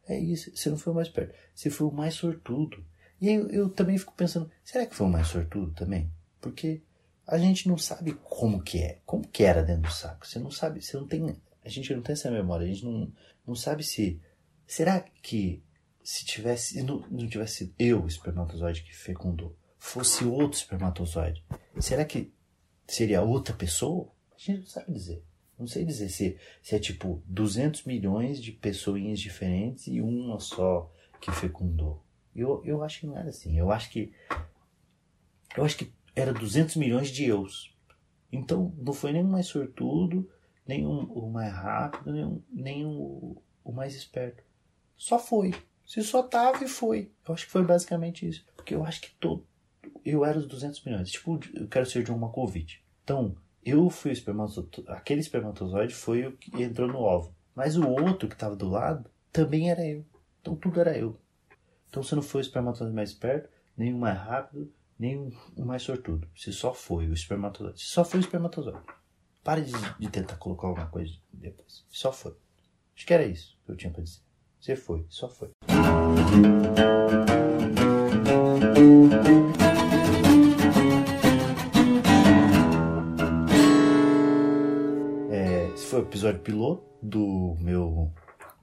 É 0.07 0.17
isso, 0.19 0.55
você 0.55 0.69
não 0.69 0.77
foi 0.77 0.93
o 0.93 0.95
mais 0.95 1.09
perto. 1.09 1.33
Você 1.53 1.69
foi 1.69 1.87
o 1.87 1.91
mais 1.91 2.13
sortudo. 2.13 2.85
E 3.19 3.29
eu, 3.29 3.49
eu 3.49 3.69
também 3.69 3.97
fico 3.97 4.13
pensando, 4.13 4.49
será 4.63 4.85
que 4.85 4.95
foi 4.95 5.07
o 5.07 5.09
mais 5.09 5.27
sortudo 5.27 5.71
também? 5.73 6.11
Porque 6.39 6.81
a 7.25 7.37
gente 7.37 7.67
não 7.67 7.77
sabe 7.77 8.13
como 8.23 8.61
que 8.61 8.79
é, 8.79 8.99
como 9.05 9.27
que 9.27 9.43
era 9.43 9.63
dentro 9.63 9.83
do 9.83 9.91
saco. 9.91 10.27
Você 10.27 10.37
não 10.37 10.51
sabe, 10.51 10.81
você 10.81 10.95
não 10.97 11.07
tem, 11.07 11.35
a 11.63 11.69
gente 11.69 11.93
não 11.93 12.01
tem 12.01 12.13
essa 12.13 12.29
memória, 12.29 12.65
a 12.65 12.69
gente 12.69 12.85
não, 12.85 13.11
não 13.47 13.55
sabe 13.55 13.83
se, 13.83 14.21
será 14.67 14.99
que 14.99 15.63
se 16.03 16.23
tivesse, 16.23 16.83
não, 16.83 16.99
não 17.09 17.27
tivesse 17.27 17.73
eu, 17.79 18.03
o 18.03 18.07
espermatozoide 18.07 18.83
que 18.83 18.95
fecundou, 18.95 19.57
fosse 19.79 20.23
outro 20.23 20.57
espermatozoide, 20.57 21.43
será 21.79 22.05
que 22.05 22.31
seria 22.87 23.23
outra 23.23 23.55
pessoa? 23.55 24.11
A 24.35 24.37
gente 24.37 24.59
não 24.59 24.67
sabe 24.67 24.93
dizer. 24.93 25.23
Não 25.57 25.67
sei 25.67 25.85
dizer 25.85 26.09
se, 26.09 26.37
se 26.61 26.75
é 26.75 26.79
tipo 26.79 27.23
200 27.25 27.83
milhões 27.85 28.41
de 28.41 28.51
pessoinhas 28.51 29.19
diferentes 29.19 29.87
e 29.87 30.01
uma 30.01 30.39
só 30.39 30.91
que 31.21 31.31
fecundou. 31.31 32.03
Eu, 32.35 32.61
eu 32.65 32.83
acho 32.83 32.99
que 32.99 33.07
não 33.07 33.17
era 33.17 33.29
assim. 33.29 33.57
Eu 33.57 33.71
acho 33.71 33.89
que. 33.89 34.13
Eu 35.55 35.63
acho 35.63 35.77
que 35.77 35.93
era 36.15 36.33
200 36.33 36.75
milhões 36.75 37.09
de 37.09 37.23
eus. 37.23 37.73
Então 38.31 38.73
não 38.77 38.91
foi 38.91 39.13
nem 39.13 39.23
o 39.23 39.27
mais 39.27 39.47
sortudo, 39.47 40.29
nem 40.67 40.85
o, 40.85 40.91
o 40.91 41.31
mais 41.31 41.53
rápido, 41.53 42.11
nem, 42.11 42.25
o, 42.25 42.43
nem 42.51 42.85
o, 42.85 43.41
o 43.63 43.71
mais 43.71 43.95
esperto. 43.95 44.43
Só 44.97 45.17
foi. 45.17 45.53
Se 45.85 46.01
só 46.01 46.23
tava 46.23 46.63
e 46.63 46.67
foi. 46.67 47.11
Eu 47.27 47.33
acho 47.33 47.45
que 47.45 47.51
foi 47.51 47.63
basicamente 47.63 48.27
isso. 48.27 48.45
Porque 48.55 48.75
eu 48.75 48.83
acho 48.83 49.01
que 49.01 49.11
todo. 49.19 49.45
Eu 50.03 50.25
era 50.25 50.37
os 50.37 50.47
200 50.47 50.83
milhões. 50.83 51.11
Tipo, 51.11 51.39
eu 51.53 51.67
quero 51.67 51.85
ser 51.85 52.03
John 52.03 52.17
Malkovich. 52.17 52.83
Então, 53.03 53.35
eu 53.65 53.89
fui 53.89 54.11
o 54.11 54.13
espermatozoide, 54.13 54.83
aquele 54.87 55.19
espermatozoide 55.19 55.93
foi 55.93 56.27
o 56.27 56.37
que 56.37 56.61
entrou 56.61 56.87
no 56.87 56.99
ovo. 56.99 57.35
Mas 57.55 57.75
o 57.75 57.89
outro 57.89 58.29
que 58.29 58.35
estava 58.35 58.55
do 58.55 58.69
lado 58.69 59.09
também 59.31 59.71
era 59.71 59.83
eu. 59.83 60.05
Então 60.39 60.55
tudo 60.55 60.79
era 60.79 60.95
eu. 60.95 61.19
Então 61.89 62.03
você 62.03 62.13
não 62.13 62.21
foi 62.21 62.41
o 62.41 62.43
espermatozoide 62.43 62.93
mais 62.93 63.11
perto, 63.13 63.49
nem 63.75 63.93
o 63.93 63.97
mais 63.97 64.19
rápido, 64.19 64.71
nem 64.99 65.33
o 65.57 65.65
mais 65.65 65.81
sortudo. 65.81 66.27
Você 66.35 66.51
só 66.51 66.73
foi 66.73 67.07
o 67.07 67.13
espermatozoide. 67.13 67.79
Você 67.79 67.87
só 67.87 68.05
foi 68.05 68.19
o 68.19 68.21
espermatozoide. 68.21 68.79
Pare 69.43 69.61
de, 69.61 69.73
de 69.99 70.09
tentar 70.09 70.35
colocar 70.37 70.67
alguma 70.67 70.87
coisa 70.87 71.13
depois. 71.33 71.85
Só 71.89 72.11
foi. 72.11 72.35
Acho 72.95 73.05
que 73.05 73.13
era 73.13 73.25
isso 73.25 73.57
que 73.65 73.71
eu 73.71 73.75
tinha 73.75 73.91
pra 73.91 74.03
dizer. 74.03 74.19
Você 74.59 74.75
foi, 74.75 75.05
só 75.09 75.29
foi. 75.29 75.51
Episódio 86.15 86.39
piloto 86.39 86.85
do 87.01 87.57
meu 87.59 88.09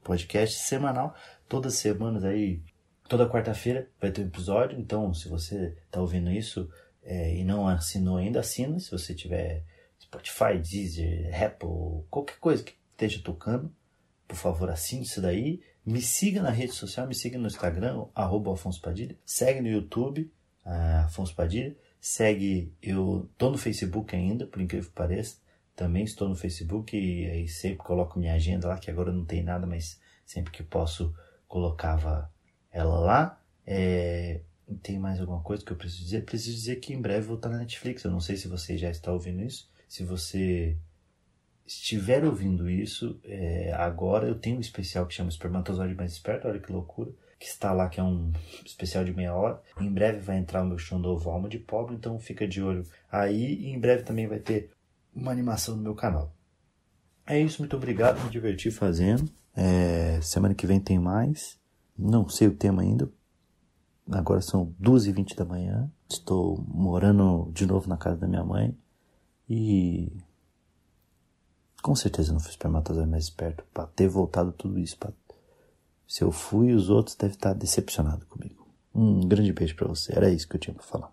podcast 0.02 0.58
semanal. 0.60 1.14
Todas 1.46 1.74
as 1.74 1.80
semanas 1.80 2.24
aí, 2.24 2.62
toda 3.06 3.28
quarta-feira 3.28 3.90
vai 4.00 4.10
ter 4.10 4.22
um 4.22 4.26
episódio. 4.26 4.80
Então, 4.80 5.12
se 5.12 5.28
você 5.28 5.76
está 5.84 6.00
ouvindo 6.00 6.30
isso 6.30 6.66
é, 7.02 7.36
e 7.36 7.44
não 7.44 7.68
assinou 7.68 8.16
ainda, 8.16 8.40
assina. 8.40 8.80
Se 8.80 8.90
você 8.90 9.14
tiver 9.14 9.66
Spotify, 10.00 10.58
Deezer, 10.58 11.30
Apple, 11.44 12.06
qualquer 12.08 12.38
coisa 12.38 12.64
que 12.64 12.72
esteja 12.92 13.22
tocando, 13.22 13.70
por 14.26 14.36
favor, 14.36 14.70
assine 14.70 15.02
isso 15.02 15.20
daí. 15.20 15.60
Me 15.84 16.00
siga 16.00 16.40
na 16.40 16.50
rede 16.50 16.72
social, 16.72 17.06
me 17.06 17.14
siga 17.14 17.36
no 17.36 17.48
Instagram, 17.48 18.06
arroba 18.14 18.54
Afonso 18.54 18.80
Padilha. 18.80 19.14
Segue 19.26 19.60
no 19.60 19.68
YouTube, 19.68 20.32
uh, 20.64 21.04
Afonso 21.04 21.34
Padilha. 21.34 21.76
Segue, 22.00 22.72
eu 22.82 23.28
tô 23.36 23.50
no 23.50 23.58
Facebook 23.58 24.16
ainda, 24.16 24.46
por 24.46 24.62
incrível 24.62 24.88
que 24.88 24.94
pareça. 24.94 25.41
Também 25.74 26.04
estou 26.04 26.28
no 26.28 26.34
Facebook 26.34 26.96
e 26.96 27.26
aí 27.26 27.48
sempre 27.48 27.78
coloco 27.78 28.18
minha 28.18 28.34
agenda 28.34 28.68
lá, 28.68 28.78
que 28.78 28.90
agora 28.90 29.12
não 29.12 29.24
tem 29.24 29.42
nada, 29.42 29.66
mas 29.66 30.00
sempre 30.24 30.52
que 30.52 30.62
posso 30.62 31.14
colocava 31.48 32.30
ela 32.70 32.98
lá. 32.98 33.42
É, 33.66 34.40
tem 34.82 34.98
mais 34.98 35.20
alguma 35.20 35.42
coisa 35.42 35.64
que 35.64 35.72
eu 35.72 35.76
preciso 35.76 36.04
dizer? 36.04 36.24
Preciso 36.24 36.56
dizer 36.56 36.76
que 36.76 36.92
em 36.92 37.00
breve 37.00 37.26
vou 37.26 37.36
estar 37.36 37.48
na 37.48 37.58
Netflix. 37.58 38.04
Eu 38.04 38.10
não 38.10 38.20
sei 38.20 38.36
se 38.36 38.48
você 38.48 38.76
já 38.78 38.90
está 38.90 39.12
ouvindo 39.12 39.42
isso. 39.42 39.70
Se 39.88 40.04
você 40.04 40.76
estiver 41.66 42.24
ouvindo 42.24 42.68
isso, 42.68 43.20
é, 43.24 43.72
agora 43.72 44.26
eu 44.26 44.34
tenho 44.34 44.56
um 44.56 44.60
especial 44.60 45.06
que 45.06 45.14
chama 45.14 45.30
Espermatozoide 45.30 45.94
Mais 45.94 46.12
Esperto, 46.12 46.48
olha 46.48 46.60
que 46.60 46.72
loucura, 46.72 47.10
que 47.38 47.46
está 47.46 47.72
lá, 47.72 47.88
que 47.88 48.00
é 48.00 48.02
um 48.02 48.32
especial 48.64 49.04
de 49.04 49.12
meia 49.12 49.34
hora. 49.34 49.60
Em 49.80 49.92
breve 49.92 50.20
vai 50.20 50.38
entrar 50.38 50.62
o 50.62 50.66
meu 50.66 50.78
show 50.78 50.98
novo 50.98 51.30
Alma 51.30 51.48
de 51.48 51.58
Pobre, 51.58 51.94
então 51.94 52.18
fica 52.18 52.46
de 52.46 52.62
olho 52.62 52.84
aí. 53.10 53.54
E 53.54 53.70
em 53.70 53.78
breve 53.78 54.02
também 54.02 54.26
vai 54.26 54.38
ter 54.38 54.70
uma 55.14 55.30
animação 55.30 55.76
no 55.76 55.82
meu 55.82 55.94
canal. 55.94 56.34
É 57.26 57.38
isso, 57.38 57.60
muito 57.60 57.76
obrigado, 57.76 58.22
me 58.22 58.30
diverti 58.30 58.70
fazendo. 58.70 59.30
É, 59.54 60.20
semana 60.20 60.54
que 60.54 60.66
vem 60.66 60.80
tem 60.80 60.98
mais. 60.98 61.58
Não 61.96 62.28
sei 62.28 62.48
o 62.48 62.56
tema 62.56 62.82
ainda. 62.82 63.10
Agora 64.10 64.40
são 64.40 64.74
2h20 64.80 65.34
da 65.36 65.44
manhã. 65.44 65.90
Estou 66.10 66.62
morando 66.66 67.50
de 67.52 67.66
novo 67.66 67.88
na 67.88 67.96
casa 67.96 68.16
da 68.16 68.26
minha 68.26 68.44
mãe. 68.44 68.76
E 69.48 70.12
com 71.82 71.94
certeza 71.94 72.32
não 72.32 72.40
fui 72.40 72.50
espermatozoide 72.50 73.10
mais 73.10 73.24
esperto 73.24 73.64
para 73.72 73.86
ter 73.86 74.08
voltado 74.08 74.52
tudo 74.52 74.78
isso. 74.78 74.98
Pra... 74.98 75.12
Se 76.06 76.22
eu 76.22 76.32
fui, 76.32 76.72
os 76.72 76.90
outros 76.90 77.16
devem 77.16 77.34
estar 77.34 77.52
decepcionados 77.52 78.24
comigo. 78.24 78.66
Um 78.94 79.20
grande 79.26 79.52
beijo 79.52 79.76
para 79.76 79.88
você. 79.88 80.12
Era 80.14 80.30
isso 80.30 80.48
que 80.48 80.56
eu 80.56 80.60
tinha 80.60 80.74
para 80.74 80.84
falar. 80.84 81.12